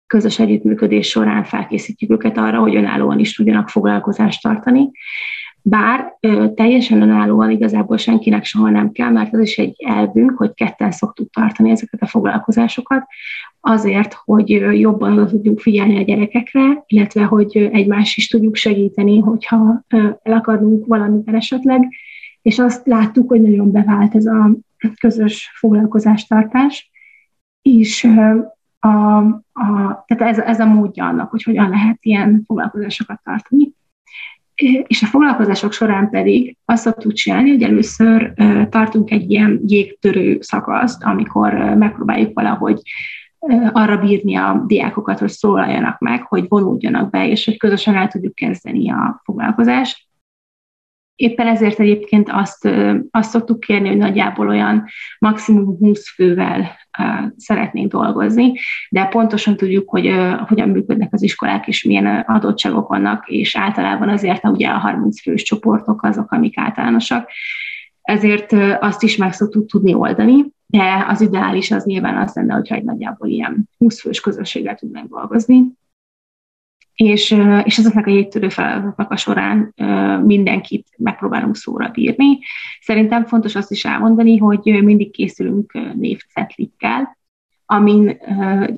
közös 0.07 0.39
együttműködés 0.39 1.09
során 1.09 1.45
felkészítjük 1.45 2.11
őket 2.11 2.39
arra, 2.39 2.61
hogy 2.61 2.77
önállóan 2.77 3.19
is 3.19 3.35
tudjanak 3.35 3.69
foglalkozást 3.69 4.43
tartani. 4.43 4.91
Bár 5.69 6.17
ö, 6.21 6.47
teljesen 6.55 7.03
önállóan 7.03 7.51
igazából 7.51 7.97
senkinek 7.97 8.45
soha 8.45 8.71
nem 8.71 8.93
kell, 8.93 9.11
mert 9.11 9.35
az 9.35 9.41
is 9.41 9.59
egy 9.59 9.77
elvünk, 9.87 10.31
hogy 10.37 10.55
ketten 10.55 10.91
szoktuk 10.91 11.31
tartani 11.31 11.71
ezeket 11.71 12.03
a 12.03 12.07
foglalkozásokat, 12.07 13.07
azért, 13.61 14.13
hogy 14.25 14.49
jobban 14.81 15.13
oda 15.13 15.27
tudjunk 15.27 15.61
figyelni 15.61 15.99
a 15.99 16.03
gyerekekre, 16.03 16.85
illetve 16.87 17.25
hogy 17.25 17.57
egymást 17.73 18.17
is 18.17 18.29
tudjuk 18.29 18.57
segíteni, 18.57 19.19
hogyha 19.19 19.85
elakadunk 20.23 20.87
valamiben 20.87 21.35
esetleg, 21.35 21.89
és 22.43 22.59
azt 22.59 22.87
láttuk, 22.87 23.29
hogy 23.29 23.43
nagyon 23.43 23.73
bevált 23.73 24.15
ez 24.15 24.27
a 24.27 24.51
közös 25.01 25.53
foglalkozástartás, 25.59 26.91
és 27.63 28.05
a, 28.79 28.89
a, 29.53 30.05
tehát 30.07 30.21
ez, 30.21 30.39
ez 30.39 30.61
a 30.61 30.67
módja 30.67 31.07
annak, 31.07 31.31
hogy 31.31 31.43
hogyan 31.43 31.69
lehet 31.69 31.99
ilyen 32.01 32.43
foglalkozásokat 32.47 33.21
tartani. 33.23 33.77
És 34.87 35.03
a 35.03 35.07
foglalkozások 35.07 35.73
során 35.73 36.11
pedig 36.11 36.57
azt 36.65 36.83
szoktuk 36.83 37.13
csinálni, 37.13 37.51
hogy 37.51 37.63
először 37.63 38.33
tartunk 38.69 39.11
egy 39.11 39.31
ilyen 39.31 39.61
jégtörő 39.67 40.39
szakaszt, 40.41 41.03
amikor 41.03 41.55
megpróbáljuk 41.55 42.35
valahogy 42.35 42.81
arra 43.73 43.97
bírni 43.97 44.37
a 44.37 44.65
diákokat, 44.67 45.19
hogy 45.19 45.29
szólaljanak 45.29 45.99
meg, 45.99 46.23
hogy 46.23 46.45
vonódjanak 46.49 47.11
be, 47.11 47.29
és 47.29 47.45
hogy 47.45 47.57
közösen 47.57 47.95
el 47.95 48.09
tudjuk 48.09 48.35
kezdeni 48.35 48.91
a 48.91 49.21
foglalkozást. 49.25 50.08
Éppen 51.19 51.47
ezért 51.47 51.81
egyébként 51.81 52.29
azt, 52.33 52.69
azt 53.11 53.31
szoktuk 53.31 53.61
kérni, 53.61 53.89
hogy 53.89 53.97
nagyjából 53.97 54.49
olyan 54.49 54.85
maximum 55.19 55.77
20 55.79 56.09
fővel 56.15 56.77
szeretnénk 57.37 57.93
dolgozni, 57.93 58.53
de 58.91 59.05
pontosan 59.05 59.57
tudjuk, 59.57 59.91
hogy 59.91 60.13
hogyan 60.47 60.69
működnek 60.69 61.13
az 61.13 61.23
iskolák, 61.23 61.69
és 61.69 61.85
milyen 61.85 62.25
adottságok 62.27 62.89
vannak, 62.89 63.29
és 63.29 63.57
általában 63.57 64.09
azért 64.09 64.45
ugye 64.45 64.69
a 64.69 64.79
30 64.79 65.21
fős 65.21 65.43
csoportok 65.43 66.03
azok, 66.03 66.33
amik 66.33 66.59
általánosak, 66.59 67.31
ezért 68.03 68.53
azt 68.81 69.03
is 69.03 69.17
meg 69.17 69.33
szoktuk 69.33 69.67
tudni 69.67 69.95
oldani, 69.95 70.45
de 70.67 71.05
az 71.09 71.21
ideális 71.21 71.71
az 71.71 71.85
nyilván 71.85 72.17
az 72.17 72.35
lenne, 72.35 72.55
hogyha 72.55 72.75
egy 72.75 72.85
nagyjából 72.85 73.29
ilyen 73.29 73.69
20 73.79 74.01
fős 74.01 74.21
közösséggel 74.21 74.75
tudnánk 74.75 75.09
dolgozni 75.09 75.77
és, 77.03 77.37
és 77.65 77.79
ezeknek 77.79 78.07
a 78.07 78.11
héttörő 78.11 78.49
feladatoknak 78.49 79.11
a 79.11 79.17
során 79.17 79.75
mindenkit 80.25 80.87
megpróbálunk 80.97 81.57
szóra 81.57 81.89
bírni. 81.89 82.39
Szerintem 82.81 83.25
fontos 83.25 83.55
azt 83.55 83.71
is 83.71 83.85
elmondani, 83.85 84.37
hogy 84.37 84.61
mindig 84.83 85.11
készülünk 85.11 85.73
névcetlikkel, 85.95 87.17
amin, 87.67 88.19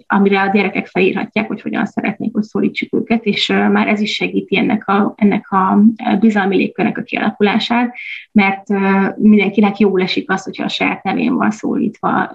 amire 0.06 0.40
a 0.40 0.50
gyerekek 0.50 0.86
felírhatják, 0.86 1.46
hogy 1.46 1.60
hogyan 1.60 1.86
szeretnék, 1.86 2.32
hogy 2.32 2.42
szólítsuk 2.42 2.94
őket, 2.94 3.24
és 3.24 3.46
már 3.46 3.88
ez 3.88 4.00
is 4.00 4.12
segíti 4.12 4.56
ennek 4.56 4.88
a, 4.88 5.14
ennek 5.16 5.50
a 5.50 5.78
bizalmi 6.20 6.56
légkörnek 6.56 6.98
a 6.98 7.02
kialakulását, 7.02 7.94
mert 8.32 8.68
mindenkinek 9.16 9.78
jól 9.78 10.02
esik 10.02 10.30
az, 10.30 10.44
hogyha 10.44 10.64
a 10.64 10.68
saját 10.68 11.02
nevén 11.02 11.34
van 11.34 11.50
szólítva, 11.50 12.32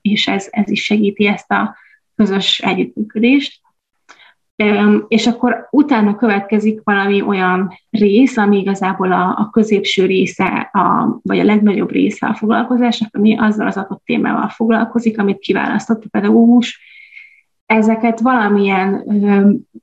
és 0.00 0.28
ez, 0.28 0.48
ez 0.50 0.70
is 0.70 0.82
segíti 0.84 1.26
ezt 1.26 1.50
a 1.50 1.76
közös 2.14 2.58
együttműködést. 2.58 3.64
És 5.08 5.26
akkor 5.26 5.68
utána 5.70 6.16
következik 6.16 6.80
valami 6.84 7.22
olyan 7.22 7.72
rész, 7.90 8.36
ami 8.36 8.58
igazából 8.58 9.12
a, 9.12 9.28
a 9.28 9.48
középső 9.52 10.06
része, 10.06 10.70
a, 10.72 11.18
vagy 11.22 11.38
a 11.38 11.44
legnagyobb 11.44 11.90
része 11.90 12.26
a 12.26 12.34
foglalkozásnak, 12.34 13.08
ami 13.12 13.36
azzal 13.38 13.66
az 13.66 13.76
adott 13.76 14.02
témával 14.04 14.48
foglalkozik, 14.48 15.18
amit 15.18 15.38
kiválasztott 15.38 16.04
a 16.04 16.08
pedagógus, 16.10 16.85
ezeket 17.66 18.20
valamilyen 18.20 19.04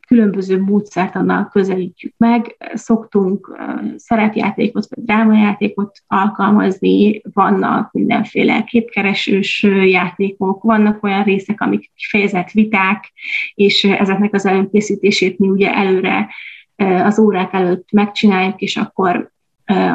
különböző 0.07 0.61
módszert 0.61 1.15
annal 1.15 1.49
közelítjük 1.51 2.13
meg. 2.17 2.57
Szoktunk 2.73 3.57
szerepjátékot 3.95 4.85
vagy 4.89 5.03
drámajátékot 5.03 5.97
alkalmazni, 6.07 7.21
vannak 7.33 7.91
mindenféle 7.91 8.63
képkeresős 8.63 9.63
játékok, 9.85 10.63
vannak 10.63 11.03
olyan 11.03 11.23
részek, 11.23 11.61
amik 11.61 11.91
kifejezett 11.95 12.51
viták, 12.51 13.11
és 13.53 13.83
ezeknek 13.83 14.33
az 14.33 14.45
előkészítését 14.45 15.39
mi 15.39 15.49
ugye 15.49 15.73
előre 15.73 16.29
az 17.03 17.19
órák 17.19 17.53
előtt 17.53 17.91
megcsináljuk, 17.91 18.61
és 18.61 18.77
akkor 18.77 19.31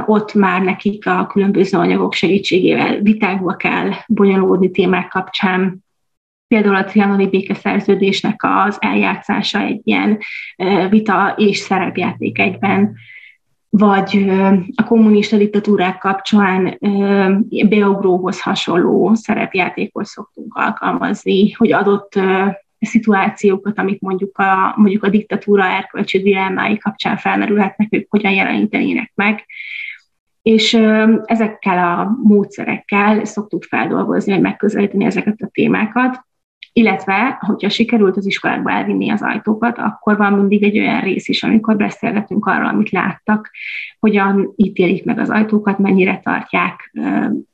ott 0.07 0.35
már 0.35 0.63
nekik 0.63 1.07
a 1.07 1.27
különböző 1.27 1.79
anyagok 1.79 2.13
segítségével 2.13 3.01
vitákba 3.01 3.57
kell 3.57 3.91
bonyolódni 4.07 4.71
témák 4.71 5.09
kapcsán, 5.09 5.87
Például 6.49 6.75
a 6.75 6.85
trianoni 6.85 7.27
békeszerződésnek 7.27 8.41
az 8.45 8.77
eljátszása 8.81 9.61
egy 9.61 9.81
ilyen 9.85 10.19
vita 10.89 11.35
és 11.37 11.57
szerepjáték 11.57 12.39
egyben, 12.39 12.95
vagy 13.71 14.31
a 14.75 14.85
kommunista 14.85 15.37
diktatúrák 15.37 15.99
kapcsán 15.99 16.79
beugróhoz 17.69 18.41
hasonló 18.41 19.15
szerepjátékot 19.15 20.05
szoktunk 20.05 20.55
alkalmazni, 20.55 21.51
hogy 21.51 21.73
adott 21.73 22.21
szituációkat, 22.81 23.79
amik 23.79 24.01
mondjuk 24.01 24.39
a, 24.39 24.75
mondjuk 24.77 25.05
a 25.05 25.09
diktatúra 25.09 25.65
erkölcsi 25.65 26.23
dilemmái 26.23 26.79
kapcsán 26.79 27.17
felmerülhetnek, 27.17 27.89
ők 27.91 28.11
hogyan 28.11 28.33
jelenítenének 28.33 29.13
meg. 29.15 29.47
És 30.43 30.75
ezekkel 31.25 31.79
a 31.79 32.17
módszerekkel 32.23 33.25
szoktuk 33.25 33.63
feldolgozni, 33.63 34.33
vagy 34.33 34.41
megközelíteni 34.41 35.05
ezeket 35.05 35.41
a 35.41 35.49
témákat 35.53 36.27
illetve, 36.79 37.39
hogyha 37.41 37.69
sikerült 37.69 38.17
az 38.17 38.27
iskolákba 38.27 38.71
elvinni 38.71 39.11
az 39.11 39.23
ajtókat, 39.23 39.79
akkor 39.79 40.17
van 40.17 40.33
mindig 40.33 40.63
egy 40.63 40.79
olyan 40.79 41.01
rész 41.01 41.29
is, 41.29 41.43
amikor 41.43 41.77
beszélgetünk 41.77 42.47
arról, 42.47 42.67
amit 42.67 42.91
láttak, 42.91 43.51
hogyan 43.99 44.53
ítélik 44.57 45.05
meg 45.05 45.19
az 45.19 45.31
ajtókat, 45.31 45.79
mennyire 45.79 46.21
tartják 46.25 46.93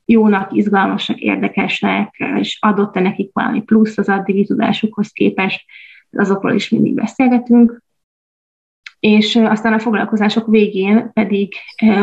jónak, 0.05 0.53
izgalmasnak, 0.53 1.19
érdekesnek, 1.19 2.15
és 2.39 2.59
adott-e 2.61 3.01
nekik 3.01 3.31
valami 3.33 3.63
plusz 3.63 3.99
az 3.99 4.09
addigi 4.09 4.45
tudásukhoz 4.45 5.09
képest, 5.09 5.65
azokról 6.11 6.53
is 6.53 6.69
mindig 6.69 6.95
beszélgetünk 6.95 7.84
és 9.05 9.37
aztán 9.37 9.73
a 9.73 9.79
foglalkozások 9.79 10.47
végén 10.47 11.11
pedig 11.13 11.53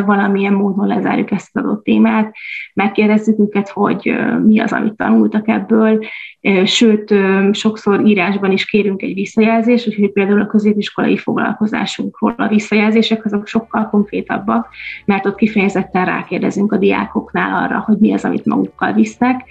valamilyen 0.05 0.53
módon 0.53 0.87
lezárjuk 0.87 1.31
ezt 1.31 1.49
az 1.53 1.63
adott 1.63 1.83
témát, 1.83 2.35
megkérdezzük 2.73 3.39
őket, 3.39 3.69
hogy 3.69 4.13
mi 4.45 4.59
az, 4.59 4.73
amit 4.73 4.95
tanultak 4.95 5.47
ebből, 5.47 6.05
sőt, 6.65 7.13
sokszor 7.51 8.05
írásban 8.05 8.51
is 8.51 8.65
kérünk 8.65 9.01
egy 9.01 9.13
visszajelzést, 9.13 9.87
úgyhogy 9.87 10.11
például 10.11 10.41
a 10.41 10.45
középiskolai 10.45 11.17
foglalkozásunkról 11.17 12.33
a 12.37 12.47
visszajelzések 12.47 13.25
azok 13.25 13.47
sokkal 13.47 13.89
konkrétabbak, 13.89 14.67
mert 15.05 15.25
ott 15.25 15.35
kifejezetten 15.35 16.05
rákérdezünk 16.05 16.71
a 16.71 16.77
diákoknál 16.77 17.63
arra, 17.63 17.79
hogy 17.79 17.97
mi 17.97 18.13
az, 18.13 18.25
amit 18.25 18.45
magukkal 18.45 18.93
visznek, 18.93 19.43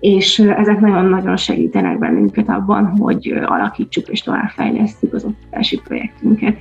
és 0.00 0.38
ezek 0.38 0.80
nagyon-nagyon 0.80 1.36
segítenek 1.36 1.98
bennünket 1.98 2.48
abban, 2.48 2.86
hogy 2.86 3.28
alakítsuk 3.44 4.08
és 4.08 4.22
továbbfejlesztjük 4.22 5.14
az 5.14 5.24
oktatási 5.24 5.80
projektünket. 5.84 6.56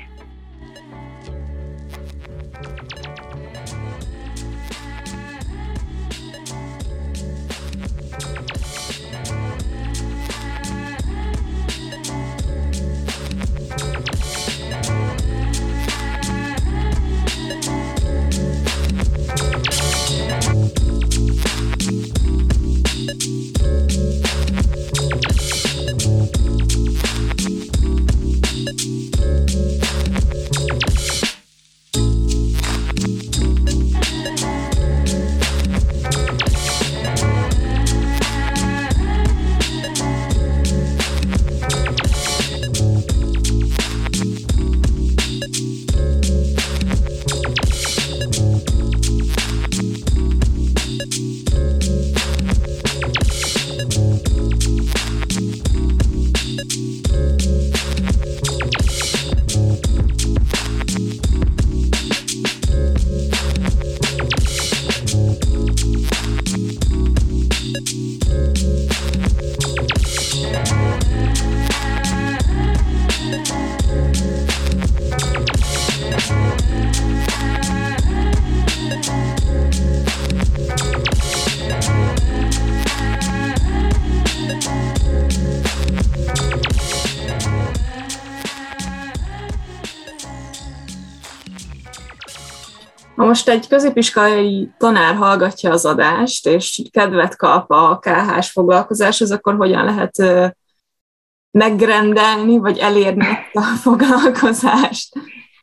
Most 93.38 93.50
egy 93.50 93.68
középiskolai 93.68 94.70
tanár 94.78 95.16
hallgatja 95.16 95.72
az 95.72 95.86
adást, 95.86 96.48
és 96.48 96.82
kedvet 96.92 97.36
kap 97.36 97.72
a 97.72 98.00
KH-s 98.00 98.52
foglalkozáshoz, 98.52 99.32
akkor 99.32 99.56
hogyan 99.56 99.86
lehet 99.86 100.24
megrendelni, 101.52 102.58
vagy 102.58 102.78
elérni 102.78 103.26
a 103.54 103.62
foglalkozást? 103.84 105.16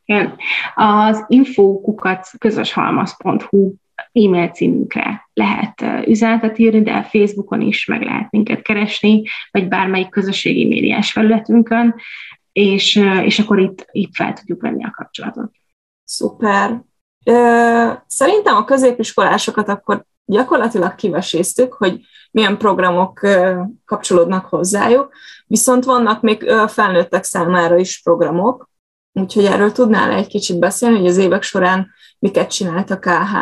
Igen. 0.05 0.37
Az 0.75 1.25
infókukat 1.29 2.31
közöshalmaz.hu 2.39 3.73
e-mail 4.13 4.49
címünkre 4.49 5.29
lehet 5.33 5.85
üzenetet 6.07 6.59
írni, 6.59 6.83
de 6.83 7.03
Facebookon 7.03 7.61
is 7.61 7.87
meg 7.87 8.03
lehet 8.03 8.31
minket 8.31 8.63
keresni, 8.63 9.23
vagy 9.51 9.69
bármelyik 9.69 10.09
közösségi 10.09 10.67
médiás 10.67 11.13
felületünkön, 11.13 11.95
és, 12.53 12.97
és 13.25 13.39
akkor 13.39 13.59
itt, 13.59 13.87
itt 13.91 14.15
fel 14.15 14.33
tudjuk 14.33 14.63
venni 14.63 14.85
a 14.85 14.91
kapcsolatot. 14.97 15.53
Szuper. 16.05 16.83
Szerintem 18.07 18.57
a 18.57 18.65
középiskolásokat 18.65 19.69
akkor 19.69 20.05
gyakorlatilag 20.25 20.95
kiveséztük, 20.95 21.73
hogy 21.73 22.01
milyen 22.31 22.59
programok 22.59 23.21
kapcsolódnak 23.85 24.47
hozzájuk, 24.47 25.13
viszont 25.47 25.85
vannak 25.85 26.23
még 26.23 26.51
felnőttek 26.69 27.25
számára 27.25 27.77
is 27.77 28.03
programok, 28.03 28.69
úgyhogy 29.13 29.45
erről 29.45 29.73
tudnál 29.73 30.11
egy 30.11 30.27
kicsit 30.27 30.59
beszélni, 30.59 30.99
hogy 30.99 31.07
az 31.07 31.17
évek 31.17 31.43
során 31.43 31.91
miket 32.19 32.51
csinált 32.51 32.91
a 32.91 32.99
KH? 32.99 33.37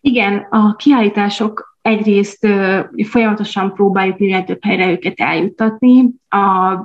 Igen, 0.00 0.46
a 0.50 0.76
kiállítások 0.76 1.71
egyrészt 1.82 2.46
folyamatosan 3.04 3.74
próbáljuk 3.74 4.18
minél 4.18 4.44
több 4.44 4.64
helyre 4.64 4.90
őket 4.90 5.20
eljuttatni. 5.20 6.10
A, 6.28 6.38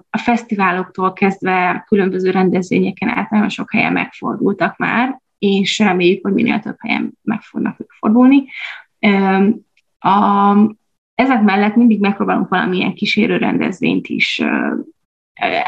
a 0.09 0.17
fesztiváloktól 0.17 1.13
kezdve 1.13 1.83
különböző 1.87 2.31
rendezvényeken 2.31 3.09
át 3.09 3.29
nagyon 3.29 3.49
sok 3.49 3.71
helyen 3.71 3.93
megfordultak 3.93 4.77
már, 4.77 5.21
és 5.39 5.79
reméljük, 5.79 6.25
hogy 6.25 6.33
minél 6.33 6.59
több 6.59 6.75
helyen 6.79 7.11
meg 7.21 7.41
fognak 7.41 7.79
ők 7.79 7.91
fordulni. 7.91 8.43
A, 9.99 10.55
ezek 11.15 11.41
mellett 11.41 11.75
mindig 11.75 11.99
megpróbálunk 11.99 12.49
valamilyen 12.49 12.93
kísérő 12.93 13.37
rendezvényt 13.37 14.07
is 14.07 14.41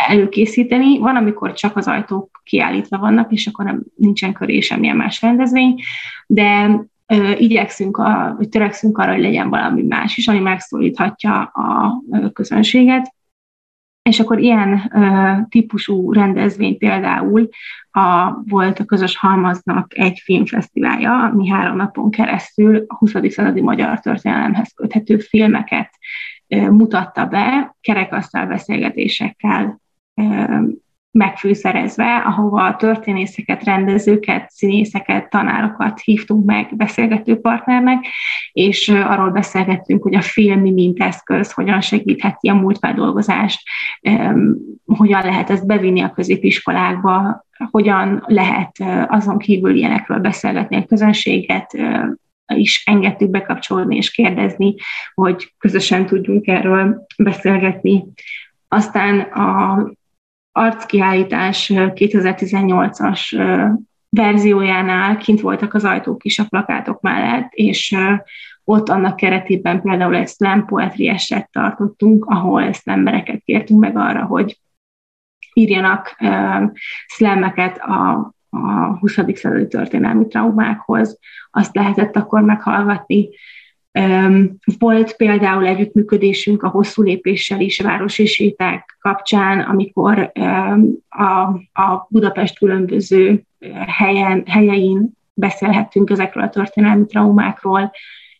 előkészíteni. 0.07 0.99
Van, 0.99 1.15
amikor 1.15 1.53
csak 1.53 1.77
az 1.77 1.87
ajtók 1.87 2.41
kiállítva 2.43 2.97
vannak, 2.97 3.31
és 3.31 3.47
akkor 3.47 3.65
nem, 3.65 3.83
nincsen 3.95 4.33
köré 4.33 4.59
semmilyen 4.59 4.95
más 4.95 5.21
rendezvény, 5.21 5.75
de 6.27 6.79
igyekszünk, 7.37 7.97
a, 7.97 8.33
vagy 8.37 8.49
törekszünk 8.49 8.97
arra, 8.97 9.11
hogy 9.11 9.21
legyen 9.21 9.49
valami 9.49 9.83
más 9.83 10.17
is, 10.17 10.27
ami 10.27 10.39
megszólíthatja 10.39 11.41
a 11.41 12.01
közönséget. 12.33 13.13
És 14.01 14.19
akkor 14.19 14.39
ilyen 14.39 14.89
uh, 14.93 15.47
típusú 15.49 16.13
rendezvény 16.13 16.77
például 16.77 17.49
a, 17.91 18.33
volt 18.43 18.79
a 18.79 18.85
Közös 18.85 19.17
Halmaznak 19.17 19.97
egy 19.97 20.19
filmfesztiválja, 20.19 21.23
ami 21.23 21.47
három 21.47 21.75
napon 21.75 22.11
keresztül 22.11 22.85
a 22.87 22.95
20. 22.95 23.11
századi 23.11 23.61
magyar 23.61 23.99
történelemhez 23.99 24.73
köthető 24.75 25.17
filmeket 25.17 25.89
uh, 26.47 26.67
mutatta 26.67 27.25
be, 27.25 27.75
kerekasztal 27.81 28.45
beszélgetésekkel 28.45 29.81
uh, 30.15 30.61
megfűszerezve, 31.11 32.15
ahova 32.15 32.63
a 32.63 32.75
történészeket, 32.75 33.63
rendezőket, 33.63 34.49
színészeket, 34.49 35.29
tanárokat 35.29 35.99
hívtunk 35.99 36.45
meg 36.45 36.75
beszélgető 36.75 37.39
partnernek, 37.39 38.05
és 38.51 38.89
arról 38.89 39.29
beszélgettünk, 39.29 40.03
hogy 40.03 40.15
a 40.15 40.21
film 40.21 40.59
mint 40.59 40.99
eszköz 41.01 41.51
hogyan 41.51 41.81
segítheti 41.81 42.47
a 42.47 42.53
múltfeldolgozást, 42.53 43.61
hogyan 44.85 45.21
lehet 45.21 45.49
ezt 45.49 45.65
bevinni 45.65 46.01
a 46.01 46.11
középiskolákba, 46.11 47.45
hogyan 47.71 48.23
lehet 48.25 48.77
azon 49.07 49.37
kívül 49.37 49.75
ilyenekről 49.75 50.19
beszélgetni 50.19 50.75
a 50.75 50.85
közönséget, 50.85 51.77
is 52.55 52.83
engedtük 52.85 53.29
bekapcsolni 53.29 53.95
és 53.95 54.11
kérdezni, 54.11 54.75
hogy 55.13 55.53
közösen 55.57 56.05
tudjunk 56.05 56.47
erről 56.47 57.05
beszélgetni. 57.17 58.03
Aztán 58.67 59.19
a 59.19 59.77
arckiállítás 60.59 61.71
2018-as 61.75 63.21
verziójánál 64.09 65.17
kint 65.17 65.41
voltak 65.41 65.73
az 65.73 65.85
ajtók 65.85 66.23
is 66.23 66.39
a 66.39 66.45
plakátok 66.49 67.01
mellett, 67.01 67.53
és 67.53 67.95
ott 68.63 68.89
annak 68.89 69.15
keretében 69.15 69.81
például 69.81 70.15
egy 70.15 70.27
slam 70.27 70.65
poetry 70.65 71.07
eset 71.07 71.49
tartottunk, 71.51 72.25
ahol 72.25 72.71
embereket 72.83 73.41
kértünk 73.43 73.79
meg 73.79 73.97
arra, 73.97 74.25
hogy 74.25 74.59
írjanak 75.53 76.15
slameket 77.07 77.77
a, 77.77 78.33
a 78.49 78.97
20. 78.99 79.13
századi 79.33 79.67
történelmi 79.67 80.27
traumákhoz. 80.27 81.19
Azt 81.51 81.75
lehetett 81.75 82.15
akkor 82.15 82.41
meghallgatni. 82.41 83.29
Volt 84.79 85.15
például 85.15 85.65
együttműködésünk 85.65 86.63
a 86.63 86.69
hosszú 86.69 87.01
lépéssel 87.01 87.59
is 87.59 87.79
városi 87.79 88.25
séták 88.25 88.97
kapcsán, 89.01 89.59
amikor 89.59 90.31
a, 91.09 91.23
a 91.81 92.07
Budapest 92.09 92.57
különböző 92.57 93.43
helyen, 93.87 94.43
helyein 94.45 95.11
beszélhettünk 95.33 96.09
ezekről 96.09 96.43
a 96.43 96.49
történelmi 96.49 97.05
traumákról, 97.05 97.91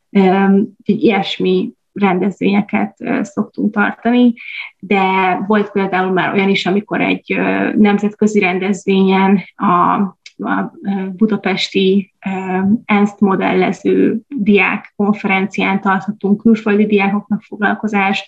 egy 0.10 1.04
ilyesmi 1.04 1.72
rendezvényeket 1.93 2.97
szoktunk 3.22 3.74
tartani, 3.74 4.34
de 4.80 5.04
volt 5.47 5.72
például 5.72 6.12
már 6.12 6.34
olyan 6.34 6.50
is, 6.50 6.66
amikor 6.66 7.02
egy 7.02 7.39
nemzetközi 7.76 8.39
rendezvényen 8.39 9.39
a 9.56 10.18
a 10.40 10.72
budapesti 11.16 12.14
ENSZ 12.86 13.20
modellező 13.20 14.20
diák 14.28 14.94
konferencián 14.96 15.82
tartottunk 15.82 16.42
külföldi 16.42 16.86
diákoknak 16.86 17.42
foglalkozást, 17.42 18.26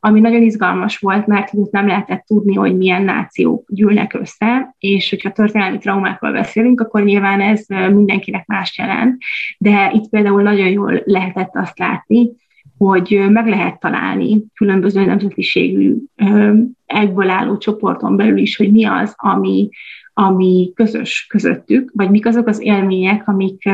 ami 0.00 0.20
nagyon 0.20 0.42
izgalmas 0.42 0.98
volt, 0.98 1.26
mert 1.26 1.52
itt 1.52 1.70
nem 1.70 1.86
lehetett 1.86 2.24
tudni, 2.26 2.54
hogy 2.54 2.76
milyen 2.76 3.02
nációk 3.02 3.64
gyűlnek 3.68 4.14
össze, 4.14 4.74
és 4.78 5.10
hogyha 5.10 5.30
történelmi 5.30 5.78
traumákról 5.78 6.32
beszélünk, 6.32 6.80
akkor 6.80 7.04
nyilván 7.04 7.40
ez 7.40 7.64
mindenkinek 7.68 8.46
más 8.46 8.78
jelent, 8.78 9.22
de 9.58 9.90
itt 9.94 10.08
például 10.08 10.42
nagyon 10.42 10.68
jól 10.68 11.02
lehetett 11.04 11.50
azt 11.52 11.78
látni, 11.78 12.30
hogy 12.78 13.26
meg 13.28 13.46
lehet 13.46 13.80
találni 13.80 14.44
különböző 14.54 15.04
nemzetiségű 15.04 15.96
egyből 16.86 17.30
álló 17.30 17.58
csoporton 17.58 18.16
belül 18.16 18.38
is, 18.38 18.56
hogy 18.56 18.72
mi 18.72 18.84
az, 18.84 19.14
ami, 19.16 19.68
ami 20.20 20.72
közös 20.74 21.26
közöttük, 21.28 21.90
vagy 21.94 22.10
mik 22.10 22.26
azok 22.26 22.46
az 22.46 22.60
élmények, 22.60 23.28
amik 23.28 23.64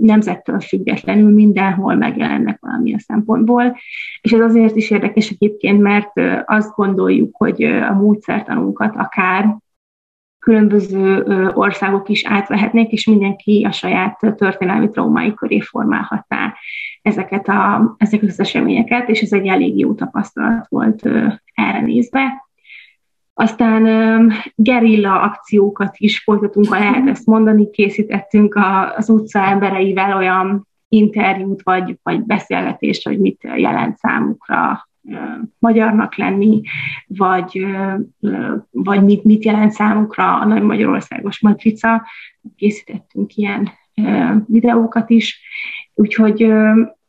nemzettől 0.00 0.60
függetlenül 0.60 1.34
mindenhol 1.34 1.94
megjelennek 1.94 2.58
valamilyen 2.60 2.98
szempontból. 2.98 3.76
És 4.20 4.32
ez 4.32 4.40
azért 4.40 4.76
is 4.76 4.90
érdekes 4.90 5.30
egyébként, 5.30 5.80
mert 5.80 6.12
azt 6.44 6.74
gondoljuk, 6.74 7.36
hogy 7.36 7.62
a 7.62 7.92
módszertanunkat 7.92 8.96
akár 8.96 9.56
különböző 10.38 11.22
országok 11.54 12.08
is 12.08 12.24
átvehetnék, 12.26 12.92
és 12.92 13.06
mindenki 13.06 13.64
a 13.68 13.72
saját 13.72 14.18
történelmi 14.36 14.90
traumái 14.90 15.34
köré 15.34 15.60
formálhatná 15.60 16.54
ezeket, 17.02 17.48
a, 17.48 17.94
ezeket 17.98 18.28
az 18.28 18.40
eseményeket, 18.40 19.08
és 19.08 19.20
ez 19.20 19.32
egy 19.32 19.46
elég 19.46 19.78
jó 19.78 19.94
tapasztalat 19.94 20.66
volt 20.68 21.06
erre 21.54 21.80
nézve. 21.80 22.43
Aztán 23.34 23.86
um, 23.86 24.28
gerilla 24.54 25.20
akciókat 25.20 25.94
is 25.96 26.22
folytatunk, 26.22 26.68
ha 26.68 26.78
lehet 26.78 27.08
ezt 27.08 27.26
mondani, 27.26 27.70
készítettünk 27.70 28.54
a, 28.54 28.94
az 28.96 29.08
utca 29.08 29.38
embereivel 29.38 30.16
olyan 30.16 30.66
interjút 30.88 31.62
vagy, 31.62 31.98
vagy 32.02 32.22
beszélgetést, 32.22 33.06
hogy 33.06 33.18
mit 33.18 33.42
jelent 33.56 33.96
számukra 33.96 34.88
magyarnak 35.58 36.16
lenni, 36.16 36.60
vagy, 37.06 37.66
vagy 38.70 39.02
mit, 39.02 39.24
mit 39.24 39.44
jelent 39.44 39.72
számukra 39.72 40.38
a 40.38 40.44
Nagy 40.44 40.62
Magyarországos 40.62 41.40
Matrica. 41.40 42.06
Készítettünk 42.56 43.34
ilyen 43.34 43.70
videókat 44.46 45.10
is, 45.10 45.40
úgyhogy 45.94 46.52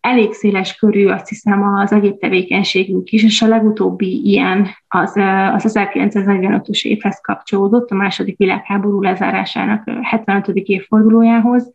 elég 0.05 0.33
széles 0.33 0.75
körű, 0.75 1.07
azt 1.07 1.27
hiszem, 1.27 1.63
az 1.63 1.91
egyéb 1.91 2.19
tevékenységünk 2.19 3.09
is, 3.09 3.23
és 3.23 3.41
a 3.41 3.47
legutóbbi 3.47 4.21
ilyen 4.25 4.67
az, 4.87 5.15
az 5.53 5.77
1945-ös 5.77 6.85
évhez 6.85 7.19
kapcsolódott, 7.21 7.91
a 7.91 7.95
második 7.95 8.37
világháború 8.37 9.01
lezárásának 9.01 9.83
75. 10.01 10.47
évfordulójához, 10.47 11.71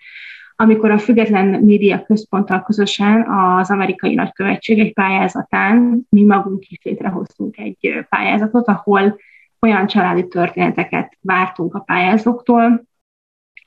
amikor 0.57 0.91
a 0.91 0.99
Független 0.99 1.47
Média 1.47 2.03
Központtal 2.03 2.63
közösen 2.63 3.27
az 3.31 3.71
amerikai 3.71 4.15
nagykövetség 4.15 4.79
egy 4.79 4.93
pályázatán 4.93 6.07
mi 6.09 6.25
magunk 6.25 6.69
is 6.69 6.79
létrehoztunk 6.83 7.57
egy 7.57 8.05
pályázatot, 8.09 8.69
ahol 8.69 9.19
olyan 9.61 9.87
családi 9.87 10.29
történeteket 10.29 11.17
vártunk 11.21 11.75
a 11.75 11.81
pályázóktól, 11.81 12.83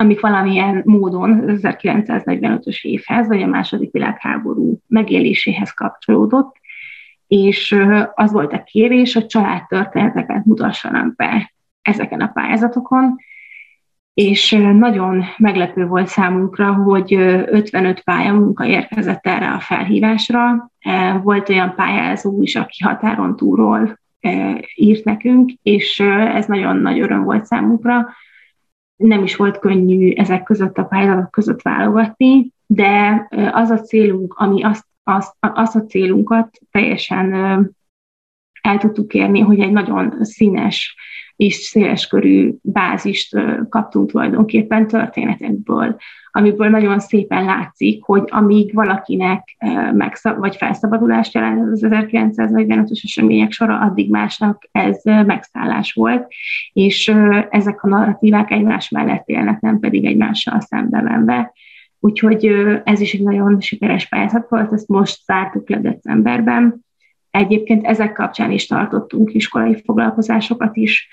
amik 0.04 0.20
valamilyen 0.20 0.82
módon 0.86 1.44
1945-ös 1.48 2.82
évhez, 2.82 3.28
vagy 3.28 3.42
a 3.42 3.48
második 3.48 3.92
világháború 3.92 4.80
megéléséhez 4.88 5.72
kapcsolódott, 5.72 6.56
és 7.28 7.76
az 8.16 8.32
volt 8.32 8.54
a 8.54 8.64
kérés, 8.64 9.14
hogy 9.14 9.26
családtörténeteket 9.26 10.46
mutassanak 10.46 11.16
be 11.16 11.54
ezeken 11.82 12.22
a 12.22 12.28
pályázatokon, 12.28 13.16
és 14.14 14.52
nagyon 14.78 15.24
meglepő 15.38 15.86
volt 15.86 16.08
számunkra, 16.08 16.74
hogy 16.74 17.14
55 17.14 18.02
pályamunka 18.02 18.66
érkezett 18.66 19.28
erre 19.28 19.52
a 19.52 19.60
felhívásra. 19.60 20.72
Volt 21.22 21.50
olyan 21.50 21.76
pályázó 21.76 22.42
is, 22.42 22.56
aki 22.56 22.84
határon 22.84 23.36
túlról 23.36 24.00
írt 24.76 25.04
nekünk, 25.04 25.52
és 25.62 26.00
ez 26.34 26.46
nagyon 26.46 26.78
nagy 26.78 27.00
öröm 27.00 27.24
volt 27.24 27.46
számunkra. 27.46 28.08
Nem 29.04 29.24
is 29.24 29.36
volt 29.36 29.60
könnyű 29.60 30.14
ezek 30.14 30.44
között 30.44 30.78
a 30.78 30.84
pályázatok 30.84 31.32
között 31.32 31.62
válogatni, 31.62 32.52
de 32.66 33.28
az 33.52 33.70
a 33.70 33.80
célunk, 33.80 34.34
ami 34.34 34.64
azt, 34.64 34.86
azt, 35.04 35.36
azt 35.40 35.76
a 35.76 35.86
célunkat 35.86 36.60
teljesen 36.72 37.34
el 38.62 38.78
tudtuk 38.78 39.14
érni, 39.14 39.40
hogy 39.40 39.60
egy 39.60 39.72
nagyon 39.72 40.18
színes 40.22 40.96
és 41.36 41.56
széleskörű 41.56 42.54
bázist 42.62 43.38
kaptunk 43.70 44.12
tulajdonképpen 44.12 44.88
történetekből, 44.88 45.96
amiből 46.32 46.70
nagyon 46.70 47.00
szépen 47.00 47.46
látszik, 47.46 48.04
hogy 48.04 48.24
amíg 48.26 48.74
valakinek 48.74 49.56
megszab- 49.94 50.38
vagy 50.38 50.56
felszabadulást 50.56 51.34
jelent 51.34 51.72
az 51.72 51.82
1945-ös 51.84 53.02
események 53.04 53.52
sora, 53.52 53.80
addig 53.80 54.10
másnak 54.10 54.70
ez 54.72 55.02
megszállás 55.04 55.94
volt, 55.94 56.28
és 56.74 57.14
ezek 57.50 57.84
a 57.84 57.88
narratívák 57.88 58.52
egymás 58.52 58.90
mellett 58.90 59.28
élnek, 59.28 59.60
nem 59.60 59.80
pedig 59.80 60.06
egymással 60.06 60.60
szembe 60.60 61.02
menve. 61.02 61.54
Úgyhogy 62.00 62.46
ez 62.84 63.00
is 63.00 63.14
egy 63.14 63.24
nagyon 63.24 63.62
sikeres 63.62 64.08
pályázat 64.08 64.50
volt, 64.50 64.74
ezt 64.74 64.88
most 64.88 65.24
zártuk 65.24 65.70
le 65.70 65.80
decemberben. 65.80 66.86
Egyébként 67.34 67.86
ezek 67.86 68.14
kapcsán 68.14 68.52
is 68.52 68.68
tartottunk 68.68 69.34
iskolai 69.34 69.82
foglalkozásokat 69.86 70.76
is, 70.76 71.08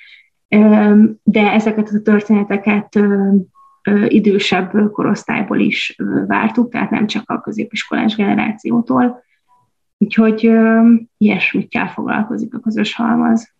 de 1.23 1.53
ezeket 1.53 1.89
a 1.89 2.03
történeteket 2.03 2.99
idősebb 4.09 4.91
korosztályból 4.93 5.59
is 5.59 5.97
vártuk, 6.27 6.71
tehát 6.71 6.91
nem 6.91 7.07
csak 7.07 7.31
a 7.31 7.41
középiskolás 7.41 8.17
generációtól. 8.17 9.23
Úgyhogy 9.99 10.51
ilyesmikkel 11.17 11.89
foglalkozik 11.89 12.55
a 12.55 12.59
közös 12.59 12.95
halmaz. 12.95 13.53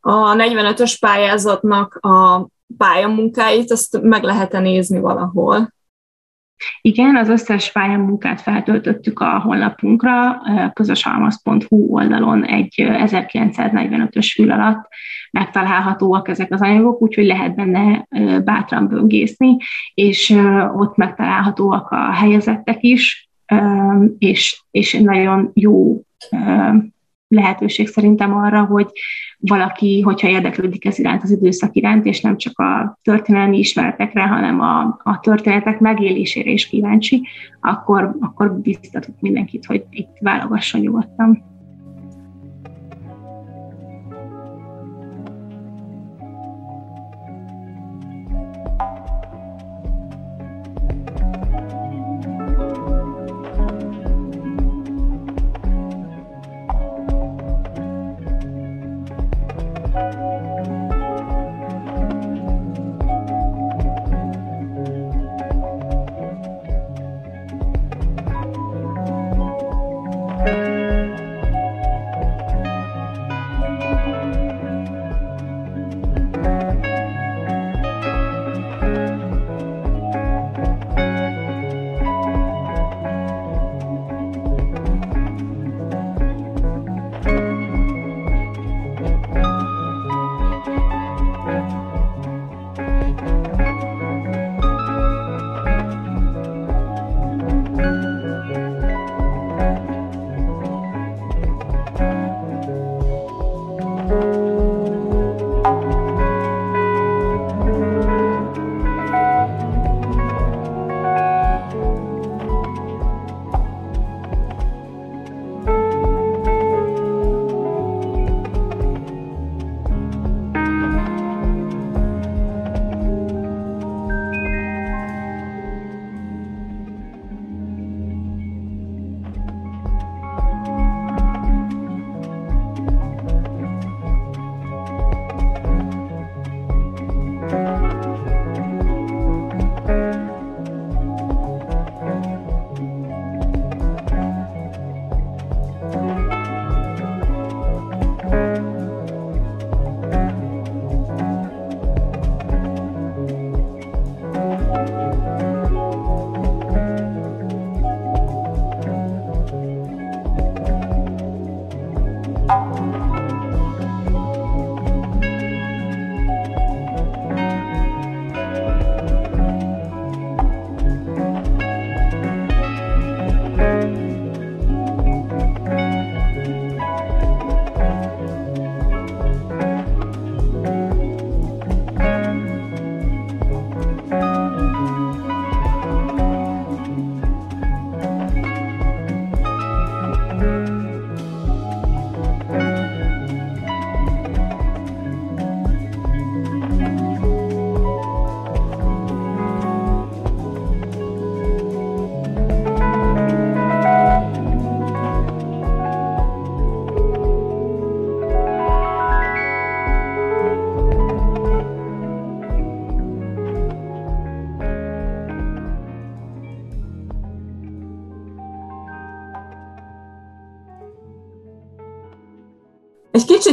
A 0.00 0.34
45-ös 0.34 0.96
pályázatnak 1.00 1.94
a 1.94 2.48
pályamunkáit, 2.76 3.70
azt 3.70 4.02
meg 4.02 4.22
lehet 4.22 4.52
nézni 4.52 5.00
valahol? 5.00 5.72
Igen, 6.80 7.16
az 7.16 7.28
összes 7.28 7.72
pályamunkát 7.72 8.40
feltöltöttük 8.40 9.20
a 9.20 9.40
honlapunkra, 9.40 10.42
közösalmaz.hu 10.72 11.94
oldalon 11.94 12.44
egy 12.44 12.74
1945-ös 12.78 14.32
fül 14.34 14.50
alatt 14.50 14.88
megtalálhatóak 15.30 16.28
ezek 16.28 16.52
az 16.52 16.62
anyagok, 16.62 17.02
úgyhogy 17.02 17.26
lehet 17.26 17.54
benne 17.54 18.06
bátran 18.44 18.88
böngészni, 18.88 19.56
és 19.94 20.30
ott 20.76 20.96
megtalálhatóak 20.96 21.90
a 21.90 22.12
helyezettek 22.12 22.82
is, 22.82 23.30
és, 24.18 24.62
és 24.70 24.92
nagyon 24.92 25.50
jó 25.54 26.00
lehetőség 27.32 27.88
szerintem 27.88 28.34
arra, 28.36 28.64
hogy 28.64 28.86
valaki, 29.38 30.00
hogyha 30.00 30.28
érdeklődik 30.28 30.84
ez 30.84 30.98
iránt 30.98 31.22
az 31.22 31.30
időszak 31.30 31.76
iránt, 31.76 32.06
és 32.06 32.20
nem 32.20 32.36
csak 32.36 32.58
a 32.58 32.98
történelmi 33.02 33.58
ismeretekre, 33.58 34.22
hanem 34.22 34.60
a, 34.60 35.00
a 35.02 35.20
történetek 35.20 35.80
megélésére 35.80 36.50
is 36.50 36.68
kíváncsi, 36.68 37.26
akkor, 37.60 38.16
akkor 38.20 38.52
biztatok 38.52 39.14
mindenkit, 39.20 39.66
hogy 39.66 39.84
itt 39.90 40.16
válogasson 40.20 40.80
nyugodtan. 40.80 41.51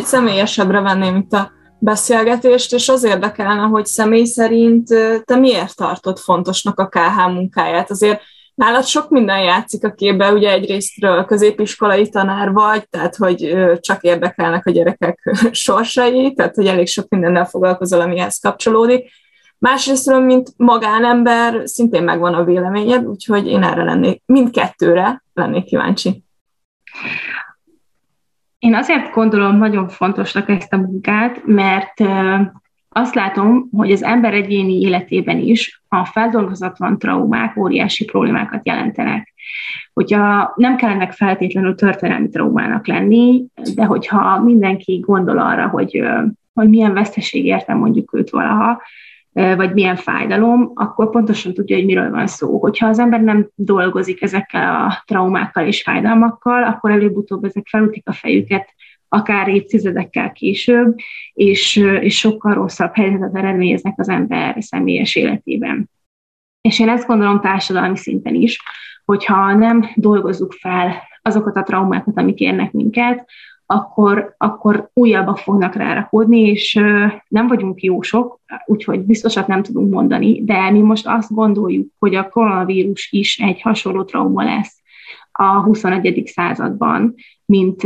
Személyesebbre 0.09 0.81
venném 0.81 1.15
itt 1.15 1.33
a 1.33 1.51
beszélgetést, 1.79 2.73
és 2.73 2.89
az 2.89 3.03
érdekelne, 3.03 3.61
hogy 3.61 3.85
személy 3.85 4.25
szerint 4.25 4.87
te 5.25 5.35
miért 5.35 5.75
tartod 5.75 6.17
fontosnak 6.17 6.79
a 6.79 6.87
KH 6.87 7.31
munkáját. 7.31 7.89
Azért 7.91 8.21
nálad 8.55 8.85
sok 8.85 9.09
minden 9.09 9.41
játszik 9.41 9.85
a 9.85 9.91
képbe, 9.91 10.31
ugye 10.31 10.51
egyrésztről 10.51 11.25
középiskolai 11.25 12.09
tanár 12.09 12.51
vagy, 12.51 12.89
tehát 12.89 13.15
hogy 13.15 13.57
csak 13.79 14.01
érdekelnek 14.01 14.65
a 14.65 14.71
gyerekek 14.71 15.31
sorsai, 15.51 16.33
tehát 16.33 16.55
hogy 16.55 16.67
elég 16.67 16.87
sok 16.87 17.09
mindennel 17.09 17.45
foglalkozol, 17.45 18.01
amihez 18.01 18.39
kapcsolódik. 18.39 19.11
Másrésztről, 19.57 20.19
mint 20.19 20.49
magánember, 20.57 21.61
szintén 21.65 22.03
megvan 22.03 22.33
a 22.33 22.43
véleményed, 22.43 23.05
úgyhogy 23.05 23.47
én 23.47 23.63
erre 23.63 23.83
lennék, 23.83 24.21
mindkettőre 24.25 25.23
lennék 25.33 25.65
kíváncsi. 25.65 26.23
Én 28.59 28.75
azért 28.75 29.13
gondolom 29.13 29.57
nagyon 29.57 29.87
fontosnak 29.87 30.49
ezt 30.49 30.73
a 30.73 30.77
munkát, 30.77 31.41
mert 31.45 32.03
azt 32.89 33.15
látom, 33.15 33.69
hogy 33.71 33.91
az 33.91 34.03
ember 34.03 34.33
egyéni 34.33 34.79
életében 34.79 35.37
is 35.37 35.81
a 35.87 36.05
feldolgozatlan 36.05 36.97
traumák 36.97 37.57
óriási 37.57 38.05
problémákat 38.05 38.65
jelentenek. 38.67 39.33
Hogyha 39.93 40.53
nem 40.55 40.75
kellene 40.75 41.11
feltétlenül 41.11 41.75
történelmi 41.75 42.29
traumának 42.29 42.87
lenni, 42.87 43.45
de 43.75 43.85
hogyha 43.85 44.43
mindenki 44.43 44.99
gondol 44.99 45.37
arra, 45.37 45.67
hogy, 45.67 46.03
hogy 46.53 46.69
milyen 46.69 46.93
veszteség 46.93 47.45
érte 47.45 47.73
mondjuk 47.73 48.13
őt 48.13 48.29
valaha, 48.29 48.81
vagy 49.31 49.73
milyen 49.73 49.95
fájdalom, 49.95 50.71
akkor 50.75 51.09
pontosan 51.09 51.53
tudja, 51.53 51.75
hogy 51.75 51.85
miről 51.85 52.09
van 52.09 52.27
szó. 52.27 52.59
Hogyha 52.59 52.87
az 52.87 52.99
ember 52.99 53.21
nem 53.21 53.49
dolgozik 53.55 54.21
ezekkel 54.21 54.85
a 54.85 55.03
traumákkal 55.05 55.65
és 55.65 55.81
fájdalmakkal, 55.81 56.63
akkor 56.63 56.91
előbb-utóbb 56.91 57.43
ezek 57.43 57.67
felütik 57.67 58.07
a 58.07 58.13
fejüket, 58.13 58.73
akár 59.07 59.47
évtizedekkel 59.47 60.31
később, 60.31 60.95
és, 61.33 61.75
és 61.75 62.17
sokkal 62.17 62.53
rosszabb 62.53 62.95
helyzetet 62.95 63.35
eredményeznek 63.35 63.93
az 63.97 64.09
ember 64.09 64.55
személyes 64.59 65.15
életében. 65.15 65.89
És 66.61 66.79
én 66.79 66.89
ezt 66.89 67.07
gondolom 67.07 67.41
társadalmi 67.41 67.97
szinten 67.97 68.35
is, 68.35 68.61
hogyha 69.05 69.53
nem 69.53 69.89
dolgozzuk 69.95 70.51
fel 70.53 71.07
azokat 71.21 71.55
a 71.55 71.63
traumákat, 71.63 72.17
amik 72.17 72.39
érnek 72.39 72.71
minket, 72.71 73.29
akkor, 73.71 74.35
akkor 74.37 74.89
újabbak 74.93 75.37
fognak 75.37 75.75
rárakódni, 75.75 76.39
és 76.39 76.73
nem 77.27 77.47
vagyunk 77.47 77.81
jósok, 77.81 78.39
úgyhogy 78.65 78.99
biztosat 78.99 79.47
nem 79.47 79.63
tudunk 79.63 79.93
mondani, 79.93 80.43
de 80.43 80.71
mi 80.71 80.81
most 80.81 81.07
azt 81.07 81.33
gondoljuk, 81.33 81.87
hogy 81.99 82.15
a 82.15 82.29
koronavírus 82.29 83.11
is 83.11 83.37
egy 83.37 83.61
hasonló 83.61 84.03
trauma 84.03 84.43
lesz 84.43 84.81
a 85.31 85.61
21. 85.61 86.21
században, 86.25 87.15
mint, 87.45 87.83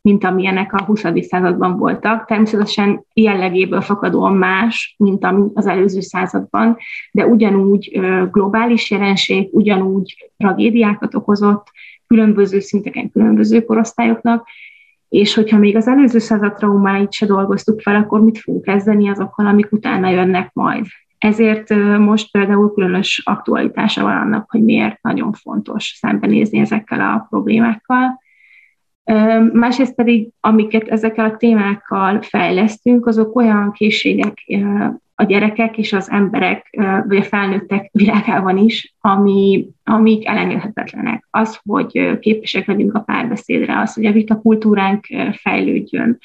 mint 0.00 0.24
amilyenek 0.24 0.72
a 0.72 0.82
20. 0.82 1.02
században 1.20 1.76
voltak. 1.76 2.24
Természetesen 2.24 3.04
jellegéből 3.12 3.80
fakadóan 3.80 4.34
más, 4.34 4.94
mint 4.98 5.24
ami 5.24 5.48
az 5.54 5.66
előző 5.66 6.00
században, 6.00 6.76
de 7.12 7.26
ugyanúgy 7.26 8.00
globális 8.30 8.90
jelenség, 8.90 9.48
ugyanúgy 9.52 10.30
tragédiákat 10.36 11.14
okozott, 11.14 11.70
különböző 12.06 12.60
szinteken, 12.60 13.10
különböző 13.10 13.64
korosztályoknak, 13.64 14.48
és 15.08 15.34
hogyha 15.34 15.58
még 15.58 15.76
az 15.76 15.88
előző 15.88 16.18
század 16.18 16.54
traumáit 16.54 17.12
se 17.12 17.26
dolgoztuk 17.26 17.80
fel, 17.80 17.96
akkor 17.96 18.20
mit 18.20 18.38
fogunk 18.38 18.64
kezdeni 18.64 19.08
azokkal, 19.08 19.46
amik 19.46 19.72
utána 19.72 20.08
jönnek 20.08 20.50
majd. 20.52 20.86
Ezért 21.18 21.74
most 21.98 22.30
például 22.30 22.72
különös 22.72 23.22
aktualitása 23.24 24.02
van 24.02 24.16
annak, 24.16 24.50
hogy 24.50 24.64
miért 24.64 25.02
nagyon 25.02 25.32
fontos 25.32 25.84
szembenézni 25.84 26.58
ezekkel 26.58 27.00
a 27.00 27.26
problémákkal. 27.28 28.20
Másrészt 29.52 29.94
pedig, 29.94 30.28
amiket 30.40 30.88
ezekkel 30.88 31.24
a 31.24 31.36
témákkal 31.36 32.22
fejlesztünk, 32.22 33.06
azok 33.06 33.36
olyan 33.36 33.72
készségek 33.72 34.44
a 35.14 35.24
gyerekek 35.24 35.78
és 35.78 35.92
az 35.92 36.10
emberek, 36.10 36.78
vagy 37.06 37.16
a 37.16 37.22
felnőttek 37.22 37.88
világában 37.92 38.56
is, 38.58 38.94
ami, 39.00 39.68
amik 39.88 40.26
elengedhetetlenek. 40.26 41.26
Az, 41.30 41.60
hogy 41.62 42.18
képesek 42.18 42.66
legyünk 42.66 42.94
a 42.94 43.00
párbeszédre, 43.00 43.80
az, 43.80 43.94
hogy 43.94 44.04
a 44.04 44.12
vitakultúránk 44.12 45.06
fejlődjön. 45.32 46.18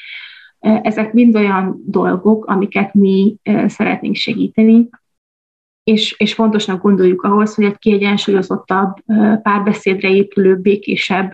Ezek 0.60 1.14
mind 1.14 1.36
olyan 1.36 1.84
dolgok, 1.86 2.46
amiket 2.46 2.94
mi 2.94 3.36
szeretnénk 3.66 4.16
segíteni, 4.16 4.90
és, 5.84 6.16
és 6.18 6.34
fontosnak 6.34 6.82
gondoljuk 6.82 7.22
ahhoz, 7.22 7.56
hogy 7.56 7.66
egy 7.66 7.78
kiegyensúlyozottabb, 7.78 8.94
párbeszédre 9.42 10.10
épülő, 10.10 10.56
békésebb 10.56 11.32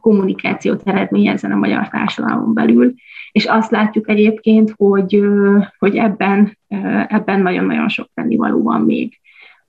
kommunikációt 0.00 0.82
eredményezzen 0.84 1.52
a 1.52 1.56
magyar 1.56 1.88
társadalmon 1.88 2.54
belül. 2.54 2.94
És 3.32 3.44
azt 3.44 3.70
látjuk 3.70 4.08
egyébként, 4.08 4.74
hogy, 4.76 5.22
hogy 5.78 5.96
ebben, 5.96 6.58
ebben 7.08 7.40
nagyon-nagyon 7.42 7.88
sok 7.88 8.08
tennivaló 8.14 8.62
van 8.62 8.80
még. 8.80 9.19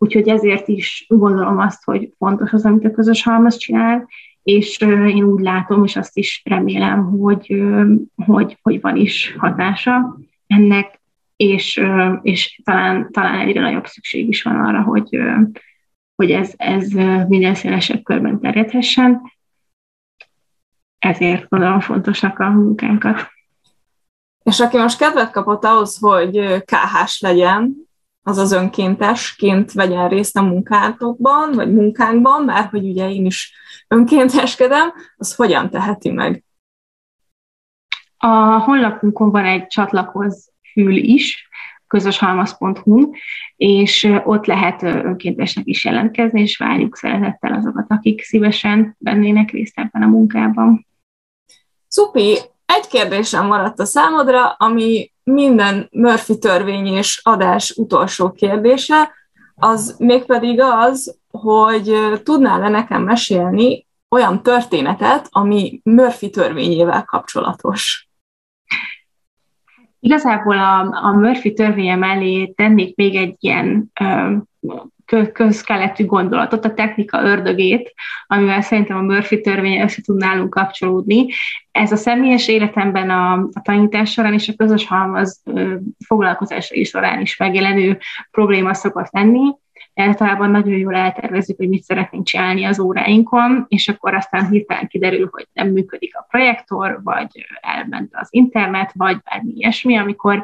Úgyhogy 0.03 0.27
ezért 0.27 0.67
is 0.67 1.05
gondolom 1.09 1.57
azt, 1.57 1.83
hogy 1.83 2.13
fontos 2.17 2.51
az, 2.51 2.65
amit 2.65 2.85
a 2.85 2.91
közös 2.91 3.23
halmaz 3.23 3.57
csinál, 3.57 4.07
és 4.43 4.77
én 5.07 5.23
úgy 5.23 5.41
látom, 5.41 5.83
és 5.83 5.95
azt 5.95 6.17
is 6.17 6.41
remélem, 6.45 7.03
hogy, 7.03 7.63
hogy, 8.15 8.59
hogy 8.61 8.81
van 8.81 8.95
is 8.95 9.35
hatása 9.37 10.17
ennek, 10.47 11.01
és, 11.35 11.83
és 12.21 12.61
talán, 12.63 13.11
talán 13.11 13.39
egyre 13.39 13.61
nagyobb 13.61 13.85
szükség 13.85 14.27
is 14.27 14.41
van 14.41 14.55
arra, 14.55 14.81
hogy, 14.81 15.19
hogy 16.15 16.31
ez, 16.31 16.53
ez 16.57 16.91
minden 17.27 17.55
szélesebb 17.55 18.03
körben 18.03 18.39
terjedhessen, 18.39 19.21
ezért 20.99 21.49
gondolom 21.49 21.79
fontosnak 21.79 22.39
a 22.39 22.49
munkánkat. 22.49 23.31
És 24.43 24.59
aki 24.59 24.77
most 24.77 24.97
kedvet 24.97 25.31
kapott 25.31 25.63
ahhoz, 25.63 25.97
hogy 25.97 26.63
KH-s 26.63 27.19
legyen, 27.19 27.89
az 28.23 28.37
az 28.37 28.51
önkéntesként 28.51 29.71
vegyen 29.71 30.09
részt 30.09 30.37
a 30.37 30.41
munkátokban, 30.41 31.51
vagy 31.51 31.73
munkánkban, 31.73 32.43
mert 32.43 32.69
hogy 32.69 32.85
ugye 32.85 33.09
én 33.09 33.25
is 33.25 33.53
önkénteskedem, 33.87 34.93
az 35.17 35.35
hogyan 35.35 35.69
teheti 35.69 36.11
meg? 36.11 36.43
A 38.17 38.59
honlapunkon 38.59 39.31
van 39.31 39.45
egy 39.45 39.67
csatlakoz 39.67 40.51
fül 40.73 40.95
is, 40.95 41.49
közöshalmaz.hu, 41.87 43.11
és 43.55 44.03
ott 44.23 44.45
lehet 44.45 44.83
önkéntesnek 44.83 45.67
is 45.67 45.85
jelentkezni, 45.85 46.41
és 46.41 46.57
várjuk 46.57 46.95
szeretettel 46.95 47.53
azokat, 47.53 47.85
akik 47.89 48.21
szívesen 48.21 48.95
vennének 48.99 49.51
részt 49.51 49.79
ebben 49.79 50.01
a 50.01 50.07
munkában. 50.07 50.87
Szupi, 51.87 52.37
egy 52.65 52.87
kérdésem 52.87 53.47
maradt 53.47 53.79
a 53.79 53.85
számodra, 53.85 54.49
ami 54.49 55.11
minden 55.23 55.87
Murphy 55.91 56.37
törvény 56.37 56.87
és 56.87 57.19
adás 57.23 57.71
utolsó 57.77 58.31
kérdése, 58.31 59.11
az 59.55 59.95
mégpedig 59.99 60.59
az, 60.61 61.19
hogy 61.29 61.93
tudnál-e 62.23 62.69
nekem 62.69 63.03
mesélni 63.03 63.87
olyan 64.09 64.43
történetet, 64.43 65.27
ami 65.29 65.81
Murphy 65.83 66.29
törvényével 66.29 67.03
kapcsolatos? 67.03 68.09
Igazából 69.99 70.57
a, 70.57 70.79
a 70.79 71.11
Murphy 71.11 71.53
törvénye 71.53 71.95
mellé 71.95 72.47
tennék 72.47 72.95
még 72.95 73.15
egy 73.15 73.35
ilyen 73.39 73.91
közkeletű 75.33 76.05
gondolatot, 76.05 76.65
a 76.65 76.73
technika 76.73 77.23
ördögét, 77.23 77.93
amivel 78.27 78.61
szerintem 78.61 78.97
a 78.97 79.01
Murphy 79.01 79.41
törvény 79.41 79.81
össze 79.81 80.01
tud 80.01 80.17
nálunk 80.17 80.49
kapcsolódni. 80.49 81.27
Ez 81.71 81.91
a 81.91 81.95
személyes 81.95 82.47
életemben 82.47 83.09
a, 83.09 83.33
a 83.33 83.61
tanítás 83.63 84.11
során 84.11 84.33
és 84.33 84.47
a 84.47 84.53
közös 84.57 84.87
halmaz 84.87 85.43
foglalkozásai 86.05 86.83
során 86.83 87.21
is 87.21 87.37
megjelenő 87.37 87.99
probléma 88.31 88.73
szokott 88.73 89.11
lenni. 89.11 89.53
Általában 89.95 90.49
nagyon 90.51 90.77
jól 90.77 90.95
eltervezzük, 90.95 91.57
hogy 91.57 91.69
mit 91.69 91.83
szeretnénk 91.83 92.25
csinálni 92.25 92.63
az 92.63 92.79
óráinkon, 92.79 93.65
és 93.67 93.87
akkor 93.87 94.13
aztán 94.13 94.49
hirtelen 94.49 94.87
kiderül, 94.87 95.29
hogy 95.31 95.47
nem 95.53 95.67
működik 95.67 96.17
a 96.17 96.25
projektor, 96.29 96.99
vagy 97.03 97.45
elment 97.61 98.09
az 98.11 98.27
internet, 98.31 98.91
vagy 98.93 99.17
bármi 99.23 99.51
ilyesmi, 99.55 99.97
amikor 99.97 100.43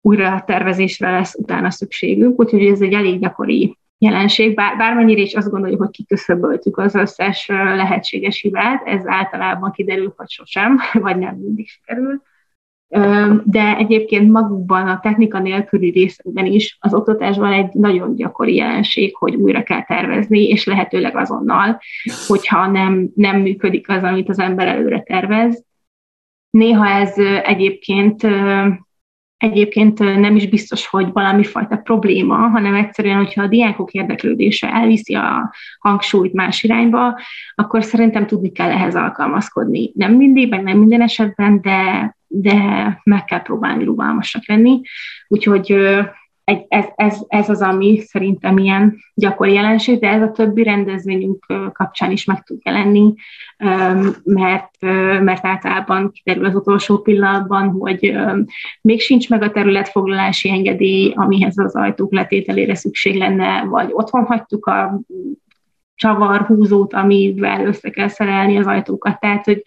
újra 0.00 0.42
tervezésre 0.46 1.10
lesz 1.10 1.34
utána 1.34 1.70
szükségünk, 1.70 2.40
úgyhogy 2.40 2.66
ez 2.66 2.80
egy 2.80 2.92
elég 2.92 3.20
gyakori 3.20 3.78
jelenség, 3.98 4.54
bár, 4.54 4.76
bármennyire 4.76 5.20
is 5.20 5.34
azt 5.34 5.50
gondoljuk, 5.50 5.80
hogy 5.80 5.90
kiküszöböltük 5.90 6.78
az 6.78 6.94
összes 6.94 7.46
lehetséges 7.48 8.40
hibát, 8.40 8.86
ez 8.86 9.06
általában 9.06 9.72
kiderül, 9.72 10.14
hogy 10.16 10.30
sosem, 10.30 10.78
vagy 10.92 11.18
nem 11.18 11.36
mindig 11.36 11.68
sikerül. 11.68 12.22
De 13.44 13.76
egyébként 13.76 14.30
magukban 14.30 14.88
a 14.88 15.00
technika 15.00 15.38
nélküli 15.38 15.90
részekben 15.90 16.46
is 16.46 16.76
az 16.80 16.94
oktatásban 16.94 17.52
egy 17.52 17.72
nagyon 17.72 18.14
gyakori 18.14 18.54
jelenség, 18.54 19.16
hogy 19.16 19.34
újra 19.34 19.62
kell 19.62 19.84
tervezni, 19.84 20.48
és 20.48 20.64
lehetőleg 20.64 21.16
azonnal, 21.16 21.80
hogyha 22.26 22.66
nem, 22.66 23.08
nem 23.14 23.40
működik 23.40 23.88
az, 23.88 24.02
amit 24.02 24.28
az 24.28 24.38
ember 24.38 24.66
előre 24.66 25.02
tervez. 25.02 25.64
Néha 26.50 26.86
ez 26.86 27.18
egyébként 27.42 28.22
egyébként 29.38 29.98
nem 29.98 30.36
is 30.36 30.48
biztos, 30.48 30.86
hogy 30.86 31.12
valami 31.12 31.44
fajta 31.44 31.76
probléma, 31.76 32.36
hanem 32.36 32.74
egyszerűen, 32.74 33.16
hogyha 33.16 33.42
a 33.42 33.46
diákok 33.46 33.92
érdeklődése 33.92 34.72
elviszi 34.72 35.14
a 35.14 35.52
hangsúlyt 35.78 36.32
más 36.32 36.62
irányba, 36.62 37.20
akkor 37.54 37.84
szerintem 37.84 38.26
tudni 38.26 38.52
kell 38.52 38.70
ehhez 38.70 38.94
alkalmazkodni. 38.96 39.92
Nem 39.94 40.12
mindig, 40.12 40.48
meg 40.48 40.62
nem 40.62 40.78
minden 40.78 41.02
esetben, 41.02 41.60
de, 41.60 42.14
de 42.26 42.56
meg 43.04 43.24
kell 43.24 43.42
próbálni 43.42 43.84
rugalmasak 43.84 44.46
lenni. 44.46 44.80
Úgyhogy 45.28 45.76
egy, 46.48 46.64
ez, 46.68 46.84
ez, 46.94 47.18
ez 47.28 47.48
az, 47.48 47.62
ami 47.62 47.98
szerintem 47.98 48.58
ilyen 48.58 48.96
gyakori 49.14 49.52
jelenség, 49.52 50.00
de 50.00 50.08
ez 50.08 50.22
a 50.22 50.30
többi 50.30 50.62
rendezvényünk 50.62 51.46
kapcsán 51.72 52.10
is 52.10 52.24
meg 52.24 52.42
tud 52.42 52.60
jelenni, 52.64 53.14
mert, 54.24 54.80
mert 55.22 55.46
általában 55.46 56.10
kiderül 56.10 56.44
az 56.44 56.54
utolsó 56.54 56.98
pillanatban, 56.98 57.68
hogy 57.70 58.16
még 58.80 59.00
sincs 59.00 59.28
meg 59.28 59.42
a 59.42 59.50
területfoglalási 59.50 60.50
engedély, 60.50 61.12
amihez 61.16 61.58
az 61.58 61.76
ajtók 61.76 62.12
letételére 62.12 62.74
szükség 62.74 63.16
lenne, 63.16 63.64
vagy 63.64 63.88
otthon 63.92 64.24
hagytuk 64.24 64.66
a 64.66 65.00
csavar 65.94 66.40
húzót, 66.40 66.92
amivel 66.92 67.66
össze 67.66 67.90
kell 67.90 68.08
szerelni 68.08 68.58
az 68.58 68.66
ajtókat, 68.66 69.20
tehát 69.20 69.44
hogy 69.44 69.62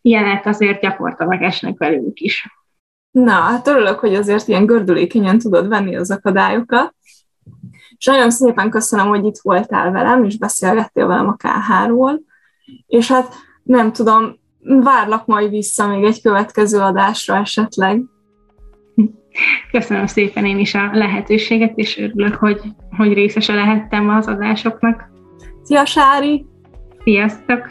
ilyenek 0.00 0.46
azért 0.46 0.80
gyakorta 0.80 1.36
esnek 1.40 1.78
velünk 1.78 2.20
is. 2.20 2.46
Na, 3.14 3.32
hát 3.32 3.66
örülök, 3.66 3.98
hogy 3.98 4.14
azért 4.14 4.48
ilyen 4.48 4.66
gördülékenyen 4.66 5.38
tudod 5.38 5.68
venni 5.68 5.96
az 5.96 6.10
akadályokat. 6.10 6.94
És 7.98 8.06
nagyon 8.06 8.30
szépen 8.30 8.70
köszönöm, 8.70 9.06
hogy 9.06 9.24
itt 9.24 9.38
voltál 9.42 9.90
velem, 9.90 10.24
és 10.24 10.38
beszélgettél 10.38 11.06
velem 11.06 11.28
a 11.28 11.36
KH-ról. 11.36 12.20
És 12.86 13.08
hát 13.08 13.34
nem 13.62 13.92
tudom, 13.92 14.38
várlak 14.60 15.26
majd 15.26 15.50
vissza 15.50 15.86
még 15.86 16.04
egy 16.04 16.22
következő 16.22 16.78
adásra 16.78 17.36
esetleg. 17.36 18.02
Köszönöm 19.70 20.06
szépen 20.06 20.44
én 20.44 20.58
is 20.58 20.74
a 20.74 20.90
lehetőséget, 20.92 21.78
és 21.78 21.98
örülök, 21.98 22.34
hogy, 22.34 22.60
hogy 22.96 23.12
részese 23.12 23.54
lehettem 23.54 24.08
az 24.08 24.26
adásoknak. 24.26 25.10
Szia, 25.62 25.84
Sári! 25.84 26.46
Sziasztok! 27.04 27.66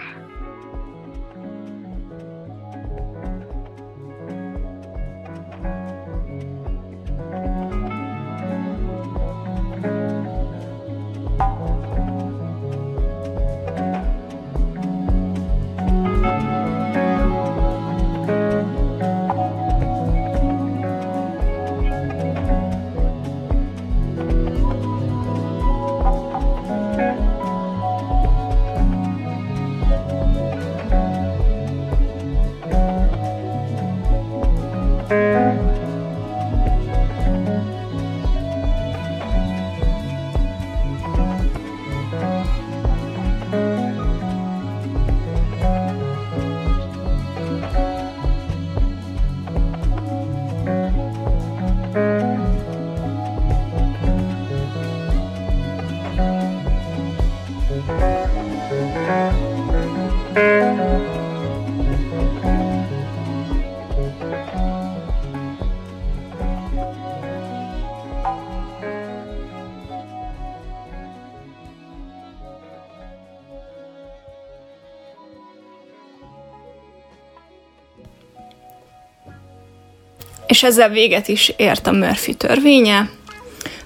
És 80.64 80.70
ezzel 80.70 80.90
véget 80.90 81.28
is 81.28 81.54
ért 81.58 81.88
a 81.88 81.92
Murphy 81.92 82.34
törvénye. 82.34 83.10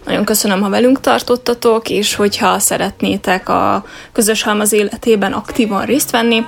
Nagyon 0.05 0.25
köszönöm, 0.25 0.61
ha 0.61 0.69
velünk 0.69 0.99
tartottatok, 0.99 1.89
és 1.89 2.15
hogyha 2.15 2.59
szeretnétek 2.59 3.49
a 3.49 3.85
közös 4.11 4.43
halmaz 4.43 4.73
életében 4.73 5.31
aktívan 5.33 5.85
részt 5.85 6.11
venni, 6.11 6.45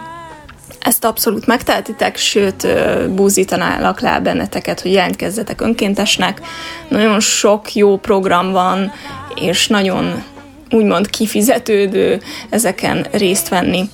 ezt 0.79 1.05
abszolút 1.05 1.45
megtehetitek, 1.47 2.17
sőt, 2.17 2.67
búzítanálak 3.09 3.99
le 3.99 4.19
benneteket, 4.19 4.81
hogy 4.81 4.91
jelentkezzetek 4.91 5.61
önkéntesnek. 5.61 6.41
Nagyon 6.87 7.19
sok 7.19 7.73
jó 7.75 7.97
program 7.97 8.51
van, 8.51 8.91
és 9.35 9.67
nagyon 9.67 10.23
úgymond 10.71 11.09
kifizetődő 11.09 12.21
ezeken 12.49 13.07
részt 13.11 13.49
venni. 13.49 13.89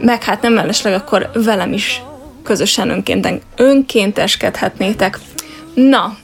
Meg 0.00 0.22
hát 0.22 0.42
nem 0.42 0.52
mellesleg 0.52 0.94
akkor 0.94 1.30
velem 1.34 1.72
is 1.72 2.02
közösen 2.42 2.90
önkénten, 2.90 3.40
önkénteskedhetnétek. 3.56 5.18
Na, 5.74 6.16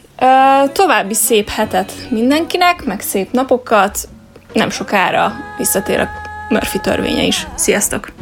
további 0.73 1.15
szép 1.15 1.49
hetet 1.49 1.93
mindenkinek, 2.11 2.85
meg 2.85 3.01
szép 3.01 3.33
napokat. 3.33 4.09
Nem 4.53 4.71
sokára 4.71 5.33
visszatér 5.59 6.01
a 6.01 6.09
Murphy 6.49 6.79
törvénye 6.79 7.23
is. 7.23 7.47
Sziasztok! 7.55 8.13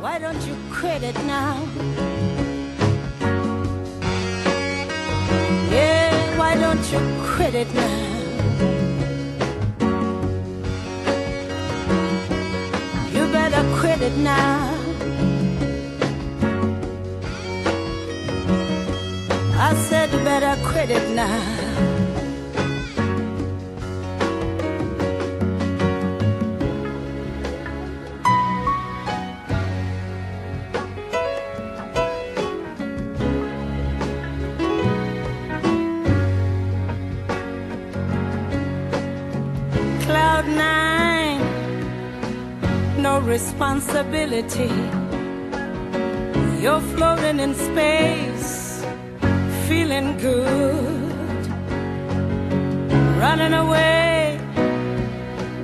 Why 0.00 0.18
don't 0.18 0.46
you 0.46 0.56
quit 0.80 1.02
it 1.02 1.16
now? 1.26 1.56
Yeah, 5.70 6.38
why 6.38 6.54
don't 6.54 6.92
you 6.92 7.00
quit 7.36 7.54
it 7.54 7.74
now? 7.74 8.17
It 14.08 14.16
now. 14.18 14.74
I 19.60 19.74
said 19.88 20.10
better 20.24 20.54
quit 20.68 20.90
it 20.90 21.08
now. 21.14 21.68
Cloud 40.06 40.46
now. 40.46 40.97
Responsibility. 43.20 44.70
You're 46.60 46.80
floating 46.80 47.40
in 47.40 47.54
space, 47.54 48.84
feeling 49.66 50.16
good. 50.18 51.46
Running 53.18 53.54
away 53.54 54.38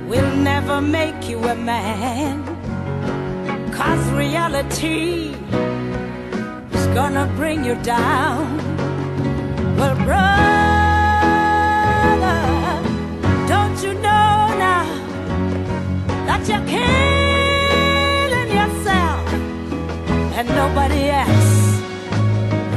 will 0.07 0.35
never 0.37 0.81
make 0.81 1.29
you 1.29 1.39
a 1.43 1.55
man. 1.55 2.43
Cause 3.71 4.03
reality 4.11 5.35
is 6.73 6.87
gonna 6.93 7.31
bring 7.35 7.63
you 7.63 7.75
down. 7.83 8.57
Well, 9.77 9.95
brother, 10.07 10.25
don't 13.47 13.77
you 13.83 13.93
know 13.95 14.55
now 14.65 14.85
that 16.27 16.41
you 16.47 16.59
can't? 16.71 17.14
Nobody 20.47 21.09
else. 21.09 21.81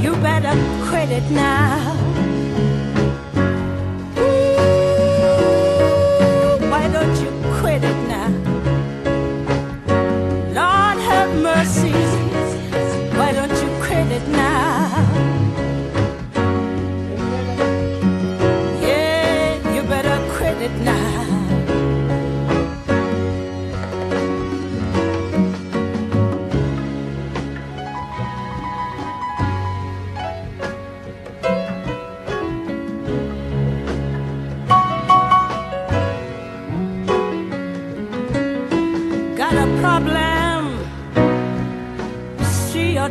You 0.03 0.13
better 0.17 0.55
quit 0.89 1.11
it 1.11 1.31
now. 1.31 2.08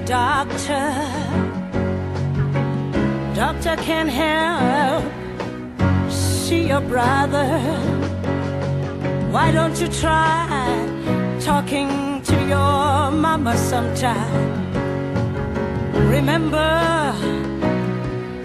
Doctor. 0.08 0.90
Doctor 3.36 3.76
can 3.76 4.08
help, 4.08 5.04
see 6.10 6.68
your 6.70 6.80
brother. 6.80 7.60
Why 9.32 9.52
don't 9.52 9.78
you 9.82 9.90
try 9.90 10.48
talking 11.42 12.22
to 12.22 12.36
your 12.48 13.12
mama 13.12 13.58
sometime? 13.58 14.72
Remember, 16.10 17.14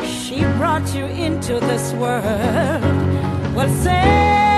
she 0.05 0.41
brought 0.59 0.93
you 0.97 1.05
into 1.05 1.61
this 1.61 1.93
world. 1.93 2.83
Well, 3.55 3.69
sister, 3.69 4.52